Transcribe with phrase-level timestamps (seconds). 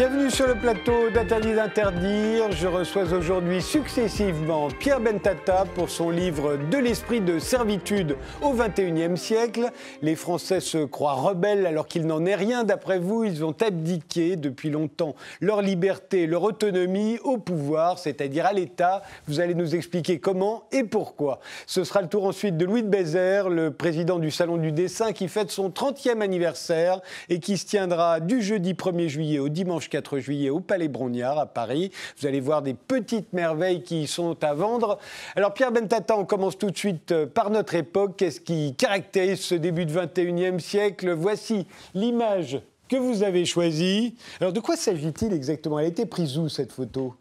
[0.00, 2.50] Bienvenue sur le plateau d'Interdit d'interdire.
[2.52, 9.18] Je reçois aujourd'hui successivement Pierre Bentata pour son livre De l'esprit de servitude au XXIe
[9.18, 9.68] siècle.
[10.00, 12.64] Les Français se croient rebelles alors qu'il n'en est rien.
[12.64, 18.54] D'après vous, ils ont abdiqué depuis longtemps leur liberté, leur autonomie au pouvoir, c'est-à-dire à
[18.54, 19.02] l'État.
[19.28, 21.40] Vous allez nous expliquer comment et pourquoi.
[21.66, 25.12] Ce sera le tour ensuite de Louis de Bézère, le président du Salon du dessin
[25.12, 29.89] qui fête son 30e anniversaire et qui se tiendra du jeudi 1er juillet au dimanche
[29.90, 31.90] 4 juillet au Palais Brognard à Paris.
[32.18, 34.98] Vous allez voir des petites merveilles qui sont à vendre.
[35.36, 38.14] Alors Pierre Bentata, on commence tout de suite euh, par notre époque.
[38.16, 41.12] Qu'est-ce qui caractérise ce début de 21e siècle?
[41.12, 44.16] Voici l'image que vous avez choisie.
[44.40, 45.78] Alors de quoi s'agit-il exactement?
[45.78, 47.14] Elle a été prise où cette photo?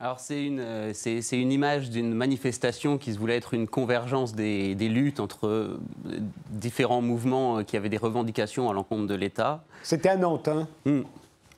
[0.00, 4.34] Alors c'est une, euh, c'est, une image d'une manifestation qui se voulait être une convergence
[4.34, 5.80] des, luttes entre euh,
[6.50, 9.62] différents mouvements qui avaient des revendications à l'encontre de l'État.
[9.84, 10.66] C'était à Nantes, hein?
[10.86, 11.02] Hmm.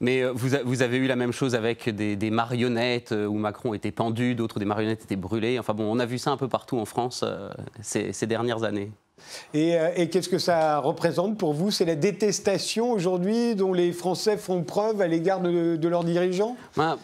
[0.01, 3.93] Mais euh, vous, avez eu la même chose avec des, marionnettes euh, où Macron était
[3.93, 5.59] pendu, d'autres des marionnettes étaient brûlées.
[5.59, 7.51] Enfin bon, on a vu ça un peu partout en France euh,
[7.81, 8.91] ces dernières années.
[9.55, 11.71] Euh, et, qu'est-ce que ça représente pour vous?
[11.71, 16.57] C'est la détestation aujourd'hui dont les Français font preuve à l'égard de, leurs dirigeants?
[16.77, 16.97] Ben,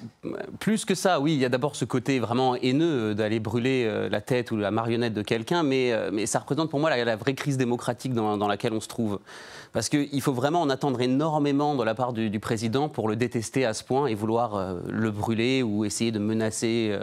[0.58, 1.34] Plus que ça, oui.
[1.34, 4.70] Il y a d'abord ce côté vraiment haineux d'aller brûler euh, la tête ou la
[4.70, 8.48] marionnette de quelqu'un, mais, euh, mais ça représente pour moi la, vraie crise démocratique dans,
[8.48, 9.20] laquelle on se trouve.
[9.72, 13.64] Parce qu'il faut vraiment en attendre énormément de la part du, président pour le détester
[13.64, 16.97] à ce point et vouloir le brûler ou essayer de menacer,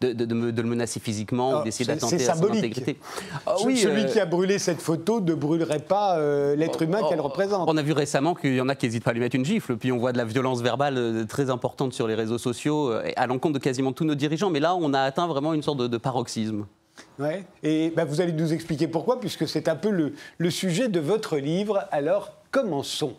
[0.00, 2.98] de, de, le menacer physiquement ou ah, d'essayer d'attenter à son intégrité.
[3.46, 7.20] Ah, oui, celui qui a brûlé cette photo ne brûlerait pas euh, l'être humain qu'elle
[7.20, 7.68] représente.
[7.68, 9.44] On a vu récemment qu'il y en a qui n'hésitent pas à lui mettre une
[9.44, 12.90] gifle, puis on voit de la violence verbale euh, très importante sur les réseaux sociaux,
[12.90, 14.50] euh, à l'encontre de quasiment tous nos dirigeants.
[14.50, 16.66] Mais là, on a atteint vraiment une sorte de, paroxysme.
[17.18, 17.44] Ouais.
[17.62, 21.00] Et bah, vous allez nous expliquer pourquoi, puisque c'est un peu le, le sujet de
[21.00, 21.84] votre livre.
[21.90, 23.14] Alors, commençons.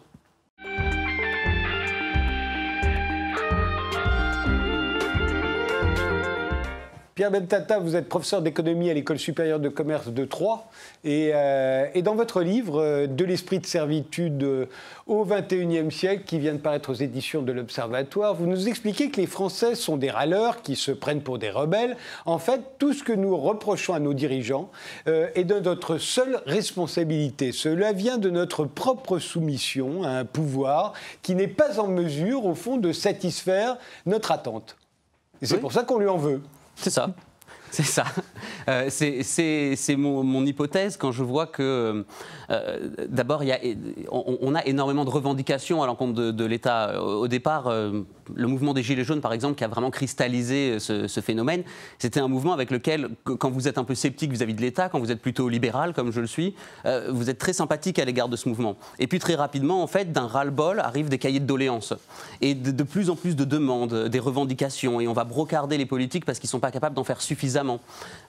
[7.15, 10.65] Pierre Bentata, vous êtes professeur d'économie à l'École supérieure de commerce de Troyes.
[11.03, 14.65] Et, euh, dans votre livre, euh, De l'esprit de servitude euh,
[15.05, 19.21] au XXIe siècle, qui vient de paraître aux éditions de l'Observatoire, vous nous expliquez que
[19.21, 21.97] les Français sont des râleurs qui se prennent pour des rebelles.
[22.25, 24.71] En fait, tout ce que nous reprochons à nos dirigeants
[25.05, 27.51] est de notre seule responsabilité.
[27.51, 32.55] Cela vient de notre propre soumission à un pouvoir qui n'est pas en mesure, au
[32.55, 34.77] fond, de satisfaire notre attente.
[35.43, 36.41] Et c'est pour ça qu'on lui en veut.
[36.75, 37.09] C'est ça.
[37.77, 38.05] C'est ça.
[38.69, 42.05] Euh, c'est mon, hypothèse quand je vois que,
[42.51, 43.41] euh, d'abord,
[44.11, 47.01] on, a énormément de revendications à l'encontre de, l'État.
[47.01, 48.03] Au départ, euh,
[48.35, 51.63] le mouvement des Gilets jaunes, par exemple, qui a vraiment cristallisé ce, phénomène,
[51.97, 54.99] c'était un mouvement avec lequel, quand vous êtes un peu sceptique vis-à-vis de l'État, quand
[54.99, 56.53] vous êtes plutôt libéral, comme je le suis,
[57.09, 58.77] vous êtes très sympathique à l'égard de ce mouvement.
[58.99, 61.95] Et puis, très rapidement, en fait, d'un ras-le-bol arrivent des cahiers de doléances.
[62.41, 65.01] Et de, plus en plus de demandes, des revendications.
[65.01, 67.62] Et on va brocarder les politiques parce qu'ils ne sont pas capables d'en faire suffisamment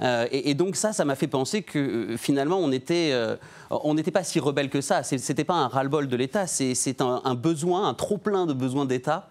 [0.02, 3.36] euh, et, donc ça, ça m'a fait penser que euh, finalement, on euh,
[3.70, 5.02] on n'était pas si rebelle que ça.
[5.02, 9.28] C'était pas un ras-le-bol de l'État, c'est un, besoin, un trop plein de besoins d'État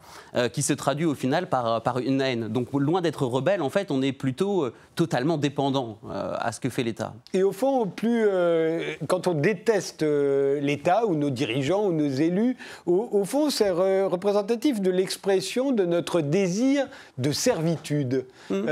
[0.51, 2.47] qui se traduit au final par, par une haine.
[2.47, 6.83] Donc loin d'être rebelle, en fait, on est plutôt totalement dépendant à ce que fait
[6.83, 7.13] l'État.
[7.33, 8.25] Et au fond, plus
[9.07, 14.91] quand on déteste l'État ou nos dirigeants ou nos élus, au, fond, c'est représentatif de
[14.91, 16.87] l'expression de notre désir
[17.17, 18.25] de servitude.
[18.49, 18.63] Mmh.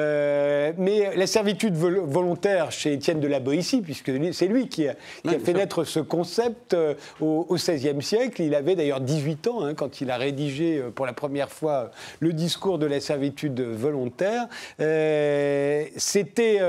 [0.77, 5.53] mais la servitude volontaire chez Étienne de la Boétie, puisque c'est lui qui a, fait
[5.53, 8.41] naître ce concept euh, au XVIe siècle.
[8.41, 11.91] Il avait d'ailleurs 18 ans hein, quand il a rédigé euh, pour la première fois
[12.21, 14.47] le discours de la servitude volontaire.
[14.79, 16.59] Euh, c'était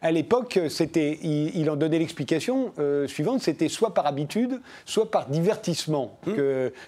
[0.00, 2.72] à l'époque, c'était, il, en donnait l'explication
[3.06, 6.32] suivante, c'était soit par habitude, soit par divertissement mmh.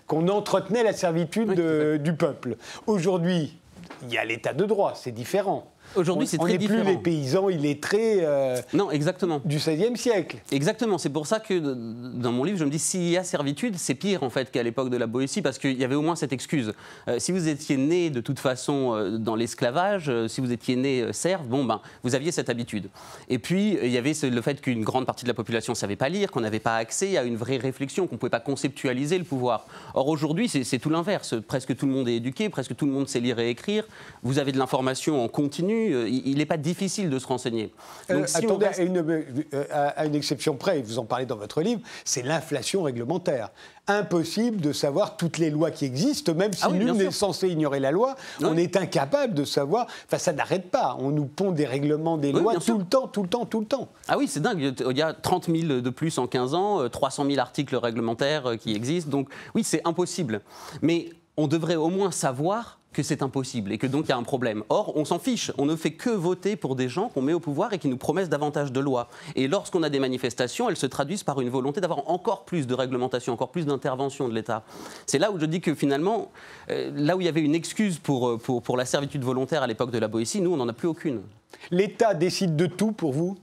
[0.07, 1.53] qu'on entretenait la servitude
[2.01, 2.57] du peuple.
[2.87, 3.59] Aujourd'hui,
[4.03, 5.72] il y a l'état de droit, c'est différent.
[5.97, 6.81] Aujourd'hui, c'est très différent.
[6.81, 9.41] On n'est plus les paysans illettrés euh, non, exactement.
[9.45, 10.39] du XVIe siècle.
[10.51, 10.99] Exactement.
[10.99, 13.95] C'est pour ça que dans mon livre, je me dis s'il y a servitude, c'est
[13.95, 16.33] pire en fait qu'à l'époque de la Boétie, parce qu'il y avait au moins cette
[16.33, 16.73] excuse.
[17.09, 21.13] Euh, si vous étiez né de toute façon euh, dans l'esclavage, si vous étiez né
[21.13, 22.89] serve, bon ben, vous aviez cette habitude.
[23.29, 25.97] Et puis il y avait le fait qu'une grande partie de la population ne savait
[25.97, 29.19] pas lire, qu'on n'avait pas accès à une vraie réflexion, qu'on ne pouvait pas conceptualiser
[29.19, 29.67] le pouvoir.
[29.95, 31.35] Or aujourd'hui, c'est tout l'inverse.
[31.47, 33.85] Presque tout le monde est éduqué, presque tout le monde sait lire et écrire.
[34.23, 37.73] Vous avez de l'information en continu euh, il n'est pas difficile de se renseigner.
[38.11, 42.83] Euh, attendez, euh, à, une, exception près, vous en parlez dans votre livre, c'est l'inflation
[42.83, 43.51] réglementaire.
[43.89, 47.81] Impossible de savoir toutes les lois qui existent, même si ah nul n'est censé ignorer
[47.81, 51.67] la loi, on est incapable de savoir, enfin ça n'arrête pas, on nous pond des
[51.67, 53.89] règlements, des lois tout le temps, tout le temps, tout le temps.
[54.07, 57.27] Ah oui, c'est dingue, il y a 30 000 de plus en 15 ans, 300
[57.27, 60.43] 000 articles réglementaires qui existent, donc oui, c'est impossible.
[60.81, 64.17] Mais on devrait au moins savoir que c'est impossible et que donc il y a
[64.17, 64.63] un problème.
[64.69, 65.53] Or, on s'en fiche.
[65.59, 67.97] On ne fait que voter pour des gens qu'on met au pouvoir et qui nous
[67.97, 69.09] promettent davantage de lois.
[69.35, 72.75] Et lorsqu'on a des manifestations, elles se traduisent par une volonté d'avoir encore plus de
[72.75, 74.63] réglementation, encore plus d'intervention de l'État.
[75.07, 76.31] C'est là où je dis que finalement,
[76.71, 79.63] euh, là où il y avait une excuse pour, euh, pour, pour la servitude volontaire
[79.63, 81.23] à l'époque de la Boétie, nous, on n'en a plus aucune.
[81.71, 83.37] L'État décide de tout pour vous?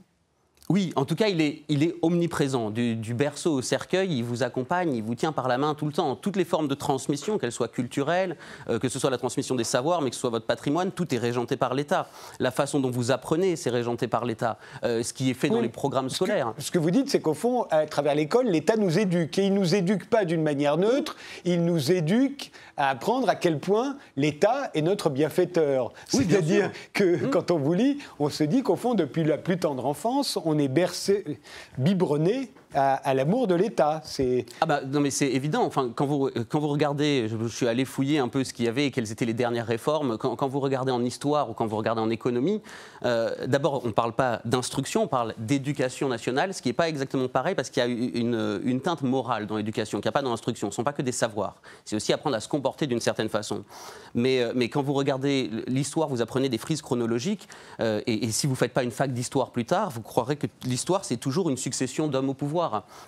[0.70, 2.70] Oui, en tout cas, il est, il est omniprésent.
[2.70, 5.92] Du, berceau au cercueil, il vous accompagne, il vous tient par la main tout le
[5.92, 6.14] temps.
[6.14, 8.36] Toutes les formes de transmission, qu'elles soient culturelles,
[8.68, 11.12] euh, que ce soit la transmission des savoirs, mais que ce soit votre patrimoine, tout
[11.12, 12.06] est régenté par l'État.
[12.38, 14.58] La façon dont vous apprenez, c'est régenté par l'État.
[14.84, 16.54] Euh, ce qui est fait dans les programmes scolaires.
[16.58, 19.38] Ce que, vous dites, c'est qu'au fond, à travers l'école, l'État nous éduque.
[19.40, 23.34] Et il ne nous éduque pas d'une manière neutre, il nous éduque à apprendre à
[23.34, 25.92] quel point l'État est notre bienfaiteur.
[26.06, 27.30] C'est-à-dire que mmh.
[27.30, 30.58] quand on vous lit, on se dit qu'au fond, depuis la plus tendre enfance, on
[30.58, 31.38] est bercé,
[31.76, 34.00] biberonné à, l'amour de l'État.
[34.04, 35.64] C'est ah bah non mais c'est évident.
[35.64, 38.68] Enfin quand vous quand vous regardez, je, suis allé fouiller un peu ce qu'il y
[38.68, 40.18] avait et quelles étaient les dernières réformes.
[40.18, 42.60] Quand, vous regardez en histoire ou quand vous regardez en économie,
[43.04, 46.88] euh, d'abord on ne parle pas d'instruction, on parle d'éducation nationale, ce qui n'est pas
[46.88, 50.22] exactement pareil parce qu'il y a une, teinte morale dans l'éducation qu'il n'y a pas
[50.22, 50.68] dans l'instruction.
[50.68, 51.56] Ce ne sont pas que des savoirs.
[51.84, 53.64] C'est aussi apprendre à se comporter d'une certaine façon.
[54.14, 57.48] Mais euh, mais quand vous regardez l'histoire, vous apprenez des frises chronologiques
[57.80, 61.04] euh, et, si vous faites pas une fac d'histoire plus tard, vous croirez que l'histoire
[61.04, 62.59] c'est toujours une succession d'hommes au pouvoir.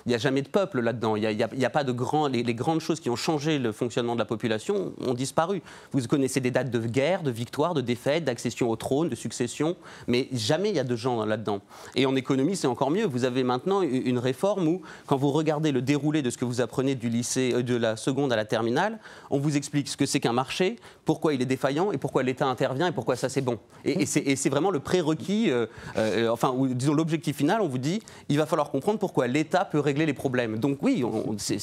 [0.06, 1.16] Il n'y a jamais de peuple là-dedans.
[1.16, 1.92] Il n'y a, pas de.
[2.28, 5.62] Les, grandes choses qui ont changé le fonctionnement de la population ont disparu.
[5.92, 9.76] Vous connaissez des dates de guerre, de victoire, de défaite, d'accession au trône, de succession,
[10.06, 11.60] mais jamais il y a de gens là-dedans.
[11.94, 13.06] Et en économie, c'est encore mieux.
[13.06, 16.60] Vous avez maintenant une réforme où, quand vous regardez le déroulé de ce que vous
[16.60, 18.98] apprenez du lycée, euh, de la seconde à la terminale,
[19.30, 22.46] on vous explique ce que c'est qu'un marché, pourquoi il est défaillant et pourquoi l'État
[22.46, 23.58] intervient et pourquoi ça c'est bon.
[23.84, 25.66] Et, c'est vraiment le prérequis, euh,
[25.96, 27.60] euh, enfin, disons l'objectif final.
[27.60, 30.58] On vous dit, il va falloir comprendre pourquoi l'État peut régler les problèmes.
[30.58, 31.04] Donc oui,
[31.38, 31.58] c'est...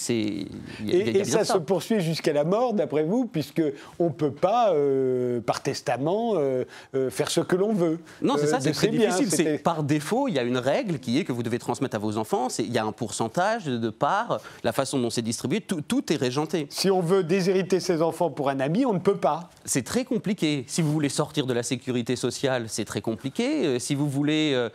[0.88, 3.62] Et, ça, se poursuit jusqu'à la mort, d'après vous, puisque
[4.00, 6.66] on ne peut pas, euh, par testament, euh,
[6.96, 8.00] euh, faire ce que l'on veut.
[8.22, 9.30] Non, c'est ça, c'est très difficile.
[9.30, 12.00] C'est par défaut, il y a une règle qui est que vous devez transmettre à
[12.00, 12.48] vos enfants.
[12.60, 16.18] Il y a un pourcentage de parts, la façon dont c'est distribué, tout, tout est
[16.18, 16.68] régenté.
[16.70, 19.50] Si on veut déshériter ses enfants pour un ami, on ne peut pas.
[19.66, 20.64] C'est très compliqué.
[20.68, 23.80] Si vous voulez sortir de la sécurité sociale, c'est très compliqué.
[23.80, 24.70] Si vous voulez,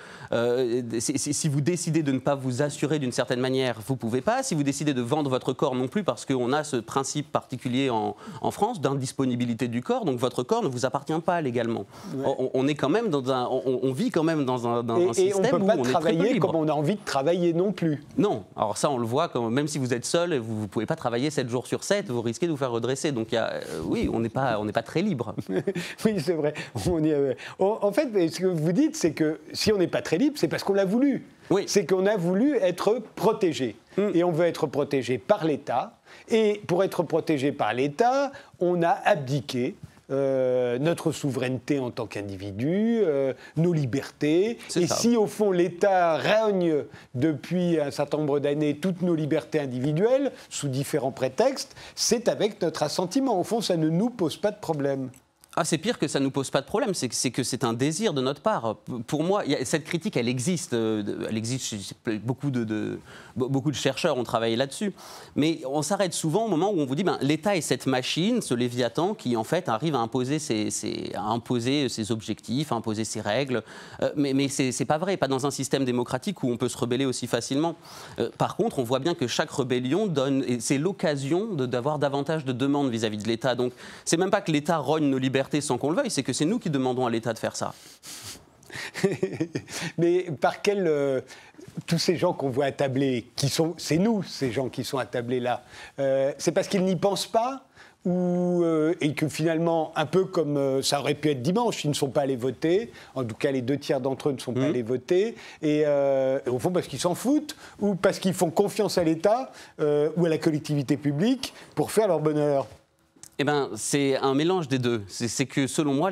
[0.99, 4.43] si vous décidez de ne pas vous assurer d'une certaine manière, vous pouvez pas.
[4.43, 7.91] Si vous décidez de vendre votre corps non plus, parce qu'on a ce principe particulier
[7.91, 8.15] en,
[8.51, 11.87] France d'indisponibilité du corps, donc votre corps ne vous appartient pas légalement.
[12.55, 15.35] On, est quand même dans un, on, vit quand même dans un, dans et, et
[15.35, 18.05] on peut pas travailler comme on a envie de travailler non plus.
[18.17, 18.45] Non.
[18.57, 19.29] Alors ça, on le voit.
[19.29, 22.11] Quand, même si vous êtes seul, vous ne pouvez pas travailler 7 jours sur 7,
[22.11, 23.11] vous risquez de vous faire redresser.
[23.13, 25.35] Donc y a, euh, oui, on n'est pas, on n'est pas très libre.
[26.05, 26.55] oui, c'est vrai.
[26.87, 27.15] On y
[27.59, 30.49] en fait, ce que vous dites, c'est que si on n'est pas très libre, c'est
[30.49, 31.25] parce qu'on l'a voulu.
[31.51, 31.65] Oui.
[31.67, 33.77] C'est qu'on a voulu être protégé.
[33.97, 34.09] Mm.
[34.15, 35.99] Et on veut être protégé par l'État.
[36.29, 39.75] Et pour être protégé par l'État, on a abdiqué
[40.11, 44.59] euh, notre souveraineté en tant qu'individu, euh, nos libertés.
[44.77, 50.33] Et si au fond l'État règne depuis un certain nombre d'années toutes nos libertés individuelles,
[50.51, 53.41] sous différents prétextes, c'est avec notre assentiment.
[53.41, 55.09] Au fond, ça ne nous pose pas de problème.
[55.57, 57.75] Ah, c'est pire que ça ne nous pose pas de problème, c'est que c'est un
[57.75, 58.77] désir de notre part.
[59.07, 60.75] Pour moi, cette critique, elle existe.
[60.75, 61.95] Euh, elle existe
[62.25, 62.99] beaucoup de,
[63.73, 64.93] chercheurs ont travaillé là-dessus.
[65.37, 68.43] Mais on s'arrête souvent au moment où on vous dit ben, l'État est cette machine,
[68.43, 73.05] ce léviathan, qui en fait arrive à imposer ses, à imposer ses objectifs, à imposer
[73.05, 73.63] ses règles.
[74.03, 76.77] Euh, mais mais c'est pas vrai, pas dans un système démocratique où on peut se
[76.77, 77.77] rebeller aussi facilement.
[78.19, 80.45] Euh, par contre, on voit bien que chaque rébellion donne.
[80.59, 83.55] C'est l'occasion d'avoir davantage de demandes vis-à-vis -vis de l'État.
[83.55, 83.73] Donc,
[84.05, 86.45] c'est même pas que l'État rogne nos libertés sans qu'on le veuille, c'est que c'est
[86.45, 87.75] nous qui demandons à l'État de faire ça.
[89.99, 90.87] Mais par quel.
[90.87, 91.21] Euh,
[91.87, 95.41] tous ces gens qu'on voit attablés, qui sont, c'est nous, ces gens qui sont attablés
[95.41, 95.65] là,
[95.99, 97.65] euh, c'est parce qu'ils n'y pensent pas
[98.05, 101.95] ou, euh, et que finalement, un peu comme ça aurait pu être dimanche, ils ne
[101.95, 102.93] sont pas allés voter.
[103.17, 104.65] En tout cas, les deux tiers d'entre eux ne sont pas mmh.
[104.65, 105.35] allés voter.
[105.63, 105.85] Et
[106.47, 110.29] au fond, parce qu'ils s'en foutent, ou parce qu'ils font confiance à l'État ou à
[110.29, 112.69] la collectivité publique pour faire leur bonheur.
[113.41, 115.03] Eh ben, c'est un mélange des deux.
[115.09, 116.11] C'est que, selon moi,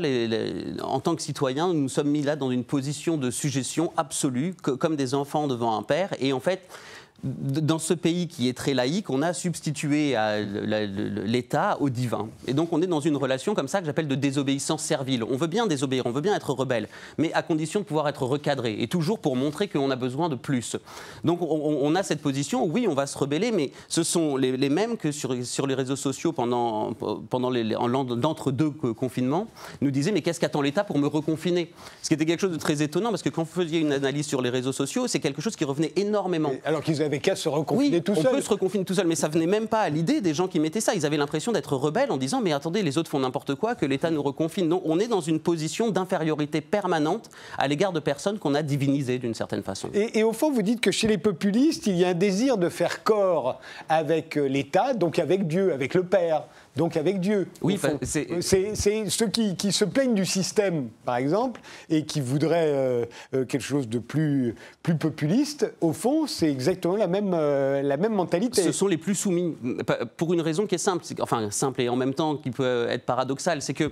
[0.83, 4.55] en tant que citoyens, nous nous sommes mis là dans une position de suggestion absolue,
[4.55, 6.11] comme des enfants devant un père.
[6.19, 6.69] Et en fait,
[7.25, 10.17] dans ce pays qui est très laïque, on a substitué
[11.25, 12.29] l'État au divin.
[12.49, 15.23] Et donc on est dans une relation comme ça que j'appelle de désobéissance servile.
[15.23, 16.89] On veut bien désobéir, on veut bien être rebelle,
[17.19, 20.35] mais à condition de pouvoir être recadré, et toujours pour montrer qu'on a besoin de
[20.35, 20.77] plus.
[21.25, 24.97] Donc on, a cette position, oui, on va se rebeller, mais ce sont les, mêmes
[24.97, 26.93] que sur, les réseaux sociaux pendant,
[27.31, 29.47] pendant d'entre-deux confinements,
[29.81, 31.71] nous disaient, mais qu'est-ce qu'attend l'État pour me reconfiner?
[32.03, 34.27] Ce qui était quelque chose de très étonnant, parce que quand vous faisiez une analyse
[34.27, 36.53] sur les réseaux sociaux, c'est quelque chose qui revenait énormément.
[37.13, 38.29] N'avait qu'à se reconfiner tout seul.
[38.29, 40.49] On peut se reconfiner tout seul, mais ça venait même pas à l'idée des gens
[40.49, 40.95] qui mettaient ça.
[40.95, 43.87] Ils avaient l'impression d'être rebelles en disant mais attendez, les autres font n'importe quoi, que
[43.87, 44.69] l'État nous reconfine.
[44.69, 49.19] Non, on est dans une position d'infériorité permanente à l'égard de personnes qu'on a divinisées
[49.19, 49.89] d'une certaine façon.
[49.95, 52.57] Et, et, au fond, vous dites que chez les populistes, il y a un désir
[52.57, 56.45] de faire corps avec euh, l'État, donc avec Dieu, avec le Père
[56.77, 57.49] donc avec Dieu.
[57.61, 61.61] Oui, c'est ceux qui, qui, se plaignent du système, par exemple,
[61.91, 65.73] et qui voudraient euh, euh, quelque chose de plus, plus populiste.
[65.81, 68.63] Au fond, c'est exactement la même, euh, la même mentalité.
[68.63, 69.55] Ce sont les plus soumis,
[70.17, 73.05] pour une raison qui est simple, enfin simple et en même temps qui peut être
[73.05, 73.91] paradoxale, c'est que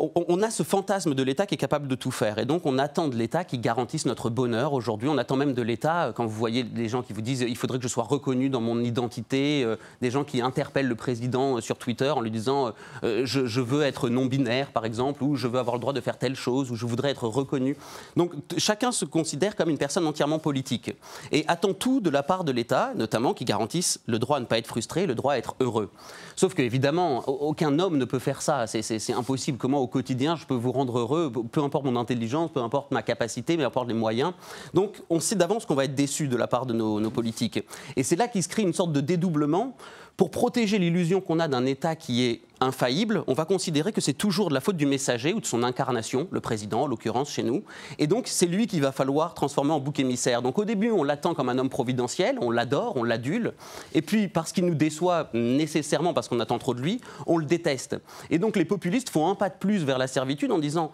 [0.00, 2.38] on a ce fantasme de l'État qui est capable de tout faire.
[2.38, 5.08] Et donc, on attend de l'État qui garantisse notre bonheur aujourd'hui.
[5.08, 7.56] On attend même de l'État, euh, quand vous voyez des gens qui vous disent il
[7.56, 11.56] faudrait que je sois reconnu dans mon identité, euh, des gens qui interpellent le président
[11.56, 15.58] euh, sur Twitter en lui disant je, veux être non-binaire, par exemple, ou je veux
[15.58, 17.76] avoir le droit de faire telle chose, ou je voudrais être reconnu.
[18.16, 20.92] Donc, chacun se considère comme une personne entièrement politique.
[21.32, 24.44] Et attend tout de la part de l'État, notamment qui garantisse le droit à ne
[24.44, 25.90] pas être frustré, le droit à être heureux.
[26.38, 28.66] Sauf qu'évidemment, aucun homme ne peut faire ça.
[28.66, 32.60] C'est impossible comment au quotidien je peux vous rendre heureux, peu importe mon intelligence, peu
[32.60, 34.34] importe ma capacité, peu importe les moyens.
[34.74, 37.60] Donc on sait d'avance qu'on va être déçu de la part de nos, nos politiques.
[37.96, 39.74] Et c'est là qu'il se crée une sorte de dédoublement
[40.16, 44.12] pour protéger l'illusion qu'on a d'un État qui est infaillible, on va considérer que c'est
[44.12, 47.42] toujours de la faute du messager ou de son incarnation, le président en l'occurrence chez
[47.42, 47.64] nous.
[47.98, 50.42] Et donc c'est lui qu'il va falloir transformer en bouc émissaire.
[50.42, 53.52] Donc au début on l'attend comme un homme providentiel, on l'adore, on l'adule.
[53.94, 57.44] Et puis parce qu'il nous déçoit nécessairement parce qu'on attend trop de lui, on le
[57.44, 57.96] déteste.
[58.30, 60.92] Et donc les populistes font un pas de plus vers la servitude en disant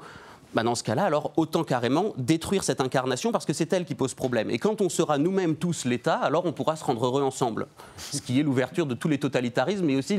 [0.54, 3.94] bah, dans ce cas-là, alors autant carrément détruire cette incarnation parce que c'est elle qui
[3.94, 4.50] pose problème.
[4.50, 7.66] Et quand on sera nous-mêmes tous l'État, alors on pourra se rendre heureux ensemble.
[7.96, 10.18] Ce qui est l'ouverture de tous les totalitarismes, mais aussi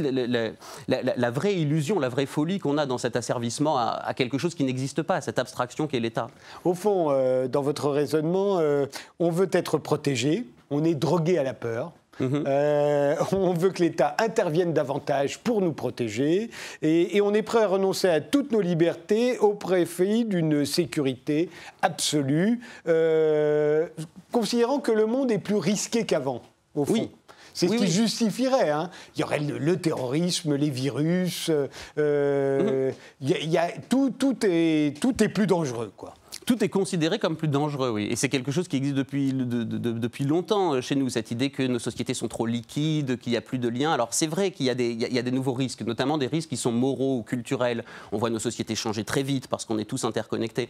[0.87, 4.63] la, vraie illusion, la vraie folie qu'on a dans cet asservissement à, quelque chose qui
[4.63, 6.29] n'existe pas, cette abstraction qu'est l'État.
[6.63, 8.85] Au fond, euh, dans votre raisonnement, euh,
[9.19, 11.91] on veut être protégé, on est drogué à la peur.
[12.19, 12.43] Mhm.
[12.47, 16.49] Euh, on veut que l'État intervienne davantage pour nous protéger
[16.81, 21.49] et, on est prêt à renoncer à toutes nos libertés au préfet d'une sécurité
[21.81, 23.87] absolue, euh,
[24.31, 26.41] considérant que le monde est plus risqué qu'avant,
[26.75, 27.09] au fond.
[27.55, 28.71] C'est ce qui justifierait.
[28.71, 28.89] Hein.
[29.15, 31.51] Il y aurait le, terrorisme, les virus.
[31.99, 32.91] Euh,
[33.21, 33.27] mhm.
[33.29, 37.47] y a, tout, tout, est, tout est plus dangereux, quoi tout est considéré comme plus
[37.47, 38.07] dangereux, oui.
[38.09, 41.63] Et c'est quelque chose qui existe depuis, depuis longtemps euh, chez nous, cette idée que
[41.63, 43.91] nos sociétés sont trop liquides, qu'il n'y a plus de liens.
[43.91, 46.57] Alors c'est vrai qu'il y, des, y a des nouveaux risques, notamment des risques qui
[46.57, 47.83] sont moraux ou culturels.
[48.11, 50.69] On voit nos sociétés changer très vite parce qu'on est tous interconnectés.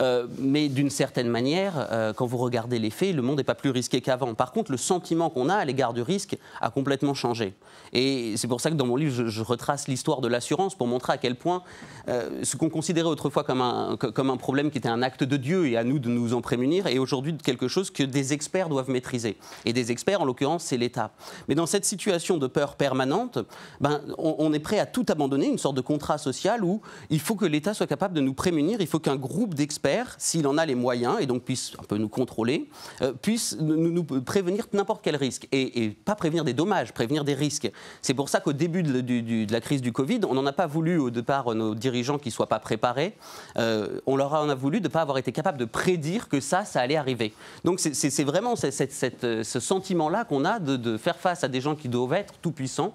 [0.00, 3.54] Euh, mais d'une certaine manière, euh, quand vous regardez les faits, le monde n'est pas
[3.54, 4.34] plus risqué qu'avant.
[4.34, 7.54] Par contre, le sentiment qu'on a à l'égard du risque a complètement changé.
[7.92, 11.12] Et c'est pour ça que dans mon livre, je, retrace l'histoire de l'assurance pour montrer
[11.12, 11.62] à quel point
[12.06, 15.68] ce qu'on considérait autrefois comme un, comme un problème qui était un acte de Dieu
[15.68, 18.90] et à nous de nous en prémunir, et aujourd'hui quelque chose que des experts doivent
[18.90, 19.36] maîtriser.
[19.64, 21.12] Et des experts, en l'occurrence, c'est l'État.
[21.48, 23.38] Mais dans cette situation de peur permanente,
[23.80, 26.80] ben, on, est prêt à tout abandonner, une sorte de contrat social où
[27.10, 30.46] il faut que l'État soit capable de nous prémunir, il faut qu'un groupe d'experts, s'il
[30.46, 32.68] en a les moyens, et donc puisse un peu nous contrôler,
[33.02, 35.46] euh, puisse nous, prévenir n'importe quel risque.
[35.52, 37.70] Et, pas prévenir des dommages, prévenir des risques.
[38.02, 40.98] C'est pour ça qu'au début de, la crise du Covid, on n'en a pas voulu
[40.98, 43.16] au départ nos dirigeants qui ne soient pas préparés.
[43.58, 46.64] Euh, on leur en a voulu de pas avoir été capable de prédire que ça,
[46.64, 47.34] ça allait arriver.
[47.64, 51.88] Donc c'est vraiment ce sentiment-là qu'on a de, de, faire face à des gens qui
[51.88, 52.94] doivent être tout-puissants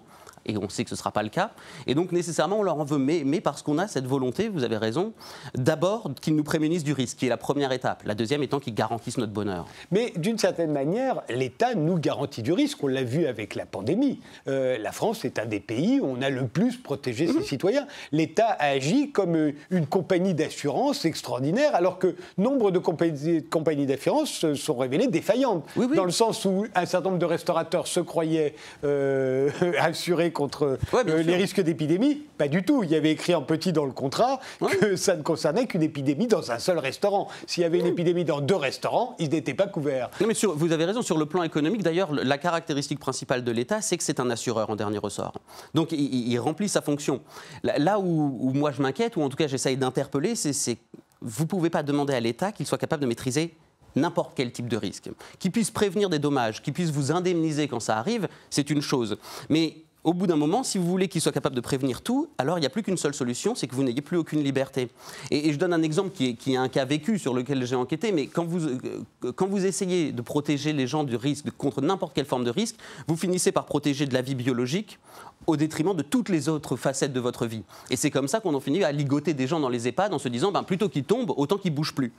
[0.50, 1.51] et on sait que ce ne sera pas le cas.
[1.88, 4.63] Et donc nécessairement, on leur en veut, mais, mais parce qu'on a cette volonté, vous
[4.63, 5.13] avez raison,
[5.56, 8.03] d'abord qu'ils nous prémunissent du risque, qui est la première étape.
[8.06, 9.68] La deuxième étant qu'ils garantissent notre bonheur.
[9.91, 12.84] Mais d'une certaine manière, l'État nous garantit du risque.
[12.84, 14.20] On l'a vu avec la pandémie.
[14.48, 17.44] Euh, la France est un des pays où on a le plus protégé ses mhm.
[17.44, 17.88] citoyens.
[18.12, 24.56] L'État agit comme une compagnie d'assurance extraordinaire, alors que nombre de compagnies, compagnies d'assurance se
[24.56, 25.65] sont révélées défaillantes.
[25.96, 31.22] Dans le sens où un certain nombre de restaurateurs se croyaient euh, assurés contre euh,
[31.22, 32.84] les risques d'épidémie Pas du tout.
[32.84, 34.39] Il y avait écrit en petit dans le contrat
[34.79, 37.27] que ça ne concernait qu'une épidémie dans un seul restaurant.
[37.46, 40.10] S'il y avait une épidémie dans deux restaurants, ils n'étaient pas couverts.
[40.22, 43.81] Non, mais vous avez raison, sur le plan économique, d'ailleurs, la caractéristique principale de l'État,
[43.81, 45.34] c'est que c'est un assureur en dernier ressort.
[45.74, 47.19] Donc il, remplit sa fonction.
[47.63, 50.77] Là où, moi je m'inquiète, ou en tout cas j'essaye d'interpeller, c'est
[51.22, 53.53] vous ne pouvez pas demander à l'État qu'il soit capable de maîtriser
[53.96, 55.10] n'importe quel type de risque.
[55.39, 59.17] Qu'il puisse prévenir des dommages, qu'il puisse vous indemniser quand ça arrive, c'est une chose.
[59.50, 62.58] Mais au bout d'un moment, si vous voulez qu'il soit capable de prévenir tout, alors
[62.58, 64.89] il n'y a plus qu'une seule solution, c'est que vous n'ayez plus aucune liberté.
[65.29, 68.27] Et, je donne un exemple qui est, un cas vécu sur lequel j'ai enquêté, mais
[68.27, 72.25] quand vous, euh, quand vous essayez de protéger les gens du risque contre n'importe quelle
[72.25, 72.75] forme de risque,
[73.08, 75.00] vous finissez par protéger de la vie biologique
[75.48, 77.63] au détriment de toutes les autres facettes de votre vie.
[77.89, 80.20] Et c'est comme ça qu'on en finit à ligoter des gens dans les EHPAD en
[80.20, 82.13] se disant, ben, plutôt qu'ils tombent, autant qu'ils bougent plus.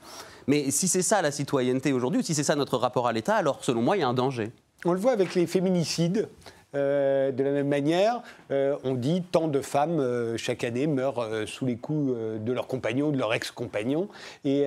[0.47, 3.35] Mais si c'est ça la citoyenneté aujourd'hui, ou si c'est ça notre rapport à l'État,
[3.35, 4.51] alors selon moi, il y a un danger.
[4.85, 6.27] On le voit avec les féminicides.
[6.73, 11.27] Euh, de la même manière, euh, on dit tant de femmes euh, chaque année meurent
[11.45, 14.07] sous les coups de leurs compagnons de leurs ex-compagnons.
[14.45, 14.65] Et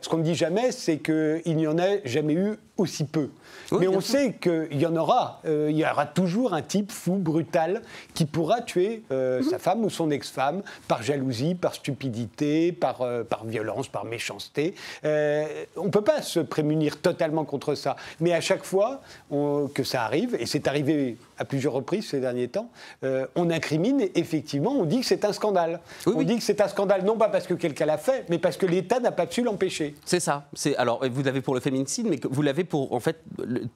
[0.00, 3.30] ce qu'on ne dit jamais, c'est qu'il n'y en a jamais eu aussi peu.
[3.72, 5.40] Mais on sait qu'il y en aura.
[5.44, 7.82] il y aura toujours un type fou, brutal,
[8.14, 9.42] qui pourra tuer mhm.
[9.42, 14.74] sa femme ou son ex-femme par jalousie, par stupidité, par, par violence, par méchanceté.
[15.02, 17.96] on ne peut pas se prémunir totalement contre ça.
[18.20, 22.48] Mais à chaque fois que ça arrive, et c'est arrivé à plusieurs reprises ces derniers
[22.48, 22.70] temps,
[23.04, 25.80] euh, on incrimine effectivement, on dit que c'est un scandale.
[26.06, 28.56] on dit que c'est un scandale non pas parce que quelqu'un l'a fait, mais parce
[28.56, 29.94] que l'État n'a pas pu l'empêcher.
[30.04, 30.48] C'est ça.
[30.76, 33.22] Alors vous l'avez pour le féminicide, mais vous l'avez pour en fait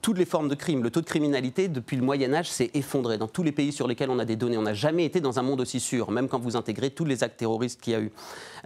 [0.03, 0.83] toutes les formes de crime.
[0.83, 3.89] Le taux de criminalité depuis le Moyen Âge s'est effondré dans tous les pays sur
[3.89, 4.59] lesquels on a des données.
[4.59, 7.25] On n'a jamais été dans un monde aussi sûr, même quand vous intégrez tous les
[7.25, 8.13] actes terroristes qu'il y a eu.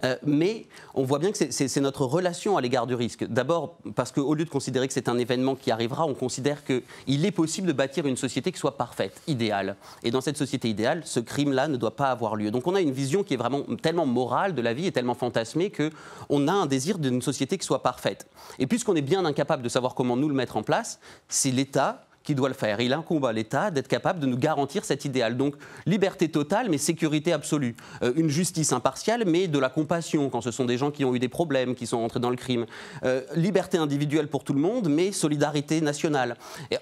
[0.03, 3.25] Euh, mais on voit bien que c'est notre relation à l'égard du risque.
[3.25, 7.25] D'abord parce qu'au lieu de considérer que c'est un événement qui arrivera, on considère qu'il
[7.25, 9.75] est possible de bâtir une société qui soit parfaite, idéale.
[10.03, 12.51] Et dans cette société idéale, ce crime-là ne doit pas avoir lieu.
[12.51, 15.15] Donc on a une vision qui est vraiment tellement morale de la vie et tellement
[15.15, 18.27] fantasmée qu'on a un désir d'une société qui soit parfaite.
[18.59, 22.05] Et puisqu'on est bien incapable de savoir comment nous le mettre en place, c'est l'État
[22.25, 22.81] qui doit le faire.
[22.81, 25.37] Il incombe à l'État d'être capable de nous garantir cet idéal.
[25.37, 25.55] Donc
[25.85, 27.75] liberté totale, mais sécurité absolue.
[28.01, 31.15] Euh, une justice impartiale, mais de la compassion quand ce sont des gens qui ont
[31.15, 32.65] eu des problèmes, qui sont entrés dans le crime.
[33.03, 36.35] Euh, liberté individuelle pour tout le monde, mais solidarité nationale.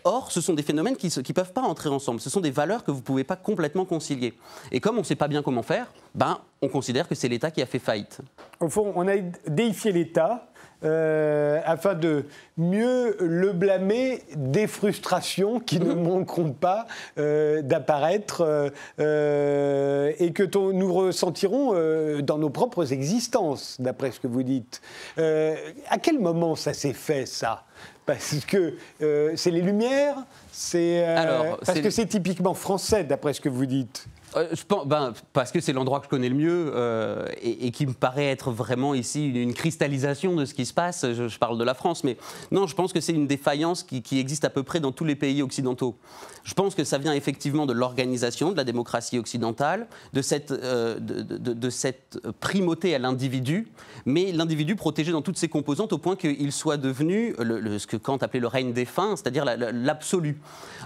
[0.06, 2.22] Or, ce sont des phénomènes qui ne peuvent pas entrer ensemble.
[2.22, 4.34] Ce sont des valeurs que vous ne pouvez pas complètement concilier.
[4.72, 7.52] Et comme on ne sait pas bien comment faire, ben, on considère que c'est l'État
[7.52, 8.20] qui a fait faillite.
[8.62, 10.48] Au fond, on a déifié l'État
[10.86, 12.25] euh, afin de
[12.58, 16.88] mieux le blâmer des frustrations qui ne manqueront pas
[17.18, 21.74] euh, d'apparaître euh, et que nous ressentirons
[22.22, 24.81] dans nos propres existences, d'après ce que vous dites.
[25.18, 27.64] à quel moment ça s'est fait, ça?
[28.05, 28.75] Parce que
[29.36, 30.18] c'est les Lumières,
[30.51, 31.05] c'est
[31.66, 34.07] parce que c'est typiquement français, d'après ce que vous dites.
[34.35, 34.48] Euh,
[34.85, 38.25] ben, parce que c'est l'endroit que je connais le mieux euh, et, qui me paraît
[38.25, 41.05] être vraiment ici une, cristallisation de ce qui se passe.
[41.13, 42.17] Je, parle de la France, mais
[42.51, 45.15] non, je pense que c'est une défaillance qui, existe à peu près dans tous les
[45.15, 45.96] pays occidentaux.
[46.43, 51.00] Je pense que ça vient effectivement de l'organisation de la démocratie occidentale, de cette, euh,
[52.39, 53.67] primauté à l'individu,
[54.05, 58.17] mais l'individu protégé dans toutes ses composantes au point qu'il soit devenu ce que Kant
[58.17, 60.39] appelait le règne des fins, c'est-à-dire l'absolu.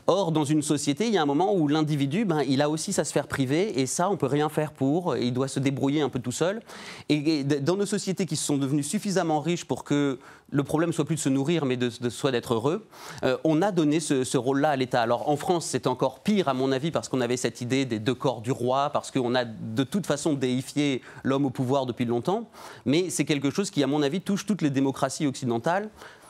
[0.06, 2.94] Or, dans une société, il y a un moment où l'individu, ben, il a aussi
[2.94, 5.16] sa sphère et ça, on peut rien faire pour.
[5.18, 6.62] Il doit se débrouiller un peu tout seul.
[7.10, 10.20] Et dans nos sociétés qui sont devenues suffisamment riches pour que
[10.50, 12.86] le problème soit plus de se nourrir, mais de, soit d'être heureux,
[13.24, 15.02] euh, on a donné ce, rôle-là à l'État.
[15.02, 18.00] Alors en France, c'est encore pire, à mon avis, parce qu'on avait cette idée des
[18.00, 22.06] deux corps du roi, parce qu'on a de toute façon déifié l'homme au pouvoir depuis
[22.06, 22.50] longtemps.
[22.86, 25.90] Mais c'est quelque chose qui, à mon avis, touche toutes les démocraties occidentales.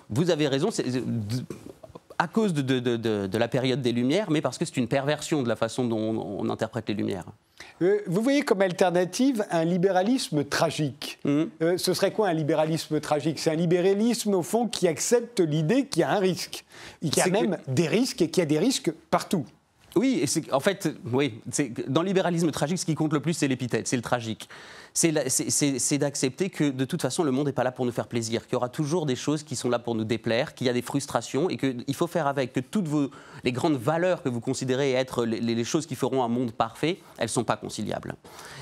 [0.10, 0.70] Vous avez raison,
[2.20, 5.56] à cause de, la période des Lumières, mais parce que c'est une perversion de la
[5.56, 5.98] façon dont
[6.40, 7.26] on, interprète les Lumières.
[7.82, 11.20] Euh, vous voyez comme alternative un libéralisme tragique.
[11.26, 11.44] Mmh.
[11.62, 13.38] Euh, ce serait quoi un libéralisme tragique?
[13.38, 16.66] C'est un libéralisme, au fond, qui accepte l'idée qu'il y a un risque,
[17.02, 19.46] qu'il y a même des risques et qu'il y a des risques partout.
[19.96, 21.40] Oui, et en fait, oui,
[21.88, 24.48] dans le libéralisme tragique, ce qui compte le plus, c'est l'épithète, c'est le tragique
[24.98, 28.46] c'est d'accepter que de toute façon, le monde n'est pas là pour nous faire plaisir,
[28.46, 30.74] qu'il y aura toujours des choses qui sont là pour nous déplaire, qu'il y a
[30.74, 33.12] des frustrations et qu'il faut faire avec, que toutes vos,
[33.44, 37.26] les grandes valeurs que vous considérez être les, choses qui feront un monde parfait, elles
[37.26, 38.16] ne sont pas conciliables.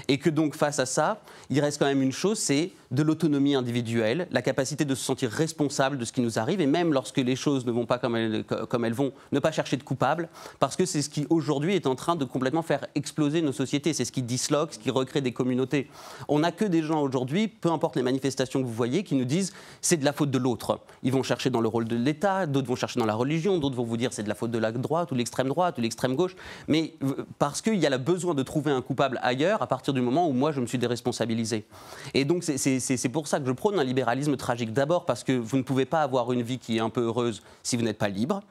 [0.10, 3.56] Et que donc face à ça, il reste quand même une chose, c'est de l'autonomie
[3.56, 7.18] individuelle, la capacité de se sentir responsable de ce qui nous arrive, et même lorsque
[7.18, 10.86] les choses ne vont pas comme elles, vont, ne pas chercher de coupable, parce que
[10.86, 14.12] c'est ce qui aujourd'hui est en train de complètement faire exploser nos sociétés, c'est ce
[14.12, 15.90] qui disloque, ce qui recrée des communautés.
[16.28, 19.26] On n'a que des gens aujourd'hui, peu importe les manifestations que vous voyez, qui nous
[19.26, 20.80] disent c'est de la faute de l'autre.
[21.04, 23.76] Ils vont chercher dans le rôle de l'État, d'autres vont chercher dans la religion, d'autres
[23.76, 26.16] vont vous dire c'est de la faute de la droite ou l'extrême droite ou l'extrême
[26.16, 26.36] gauche,
[26.68, 29.94] mais euh, parce qu'il y a le besoin de trouver un coupable ailleurs à partir
[29.94, 31.66] du moment où moi je me suis déresponsabilisé.
[32.14, 34.74] Et donc c'est pour ça que je prône un libéralisme tragique.
[34.74, 37.42] D'abord parce que vous ne pouvez pas avoir une vie qui est un peu heureuse
[37.64, 38.42] si vous n'êtes pas libre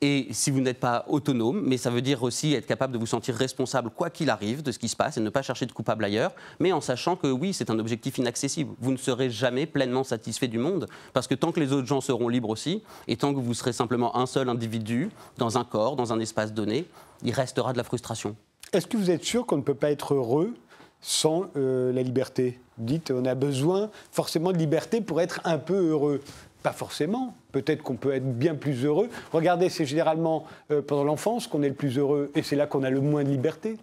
[0.00, 3.06] et si vous n'êtes pas autonome, mais ça veut dire aussi être capable de vous
[3.06, 5.72] sentir responsable quoi qu'il arrive de ce qui se passe et ne pas chercher de
[5.72, 8.72] coupable ailleurs, mais en sachant que oui, c'est un objectif inaccessible.
[8.80, 12.00] Vous ne serez jamais pleinement satisfait du monde parce que tant que les autres gens
[12.00, 15.96] seront libres aussi et tant que vous serez simplement un seul individu dans un corps,
[15.96, 16.86] dans un espace donné,
[17.24, 18.36] il restera de la frustration.
[18.72, 20.54] Est-ce que vous êtes sûr qu'on ne peut pas être heureux
[21.00, 22.60] sans euh, la liberté?
[22.76, 26.20] Dites, on a besoin forcément de liberté pour être un peu heureux.
[26.68, 27.34] Pas forcément.
[27.50, 29.08] Peut-être qu'on peut être bien plus heureux.
[29.32, 32.82] Regardez, c'est généralement euh, pendant l'enfance qu'on est le plus heureux et c'est là qu'on
[32.82, 33.78] a le moins de liberté.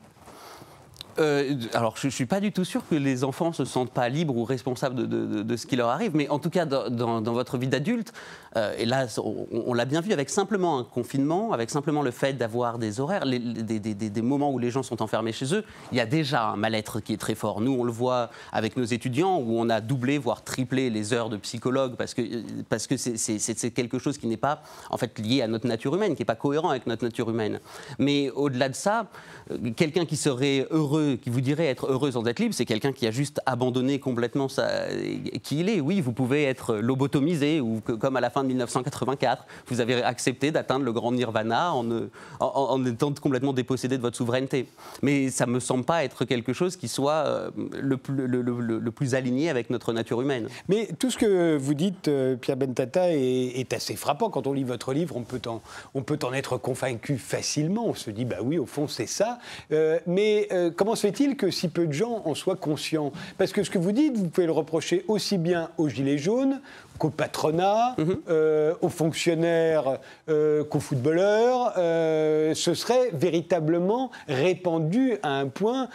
[1.19, 4.09] Euh, alors, je ne suis pas du tout sûr que les enfants se sentent pas
[4.09, 7.67] libres ou responsables de, ce qui leur arrive, mais en tout cas, dans, votre vie
[7.67, 8.13] d'adulte,
[8.57, 9.07] euh, et là,
[9.51, 13.25] on, l'a bien vu avec simplement un confinement, avec simplement le fait d'avoir des horaires,
[13.25, 16.99] des, moments où les gens sont enfermés chez eux, il y a déjà un mal-être
[16.99, 17.61] qui est très fort.
[17.61, 21.29] Nous, on le voit avec nos étudiants, où on a doublé, voire triplé les heures
[21.29, 22.21] de psychologue, parce que
[22.69, 26.15] parce que c'est quelque chose qui n'est pas en fait lié à notre nature humaine,
[26.15, 27.59] qui n'est pas cohérent avec notre nature humaine.
[27.99, 29.07] Mais au-delà de ça,
[29.44, 29.44] euh,
[29.75, 33.07] quelqu'un qui serait heureux qui vous dirait être heureux sans être libre, c'est quelqu'un qui
[33.07, 34.47] a juste abandonné complètement
[35.43, 35.79] qui il est.
[35.79, 40.51] Oui, vous pouvez être lobotomisé, ou comme à la fin de 1984, vous avez accepté
[40.51, 44.67] d'atteindre le grand nirvana en, étant complètement dépossédé de votre souveraineté.
[45.01, 49.15] Mais ça me semble pas être quelque chose qui soit euh, le plus, le, plus
[49.15, 50.47] aligné avec notre nature humaine.
[50.69, 54.29] Mais tout ce que vous dites, euh, Pierre Bentata, est, est assez frappant.
[54.29, 55.61] Quand on lit votre livre, on peut en,
[55.93, 57.87] on peut en être convaincu facilement.
[57.87, 59.34] On se dit, bah oui, au fond, c'est ça.
[59.71, 63.11] Euh, mais comment se fait-il que si peu de gens en soient conscients?
[63.37, 66.59] Parce que ce que vous dites, vous pouvez le reprocher aussi bien aux Gilets jaunes
[66.97, 68.17] qu'au patronat, mhm.
[68.29, 71.73] euh, aux fonctionnaires, euh, qu'aux footballeurs,
[72.55, 75.87] euh, ce serait véritablement répandu à un point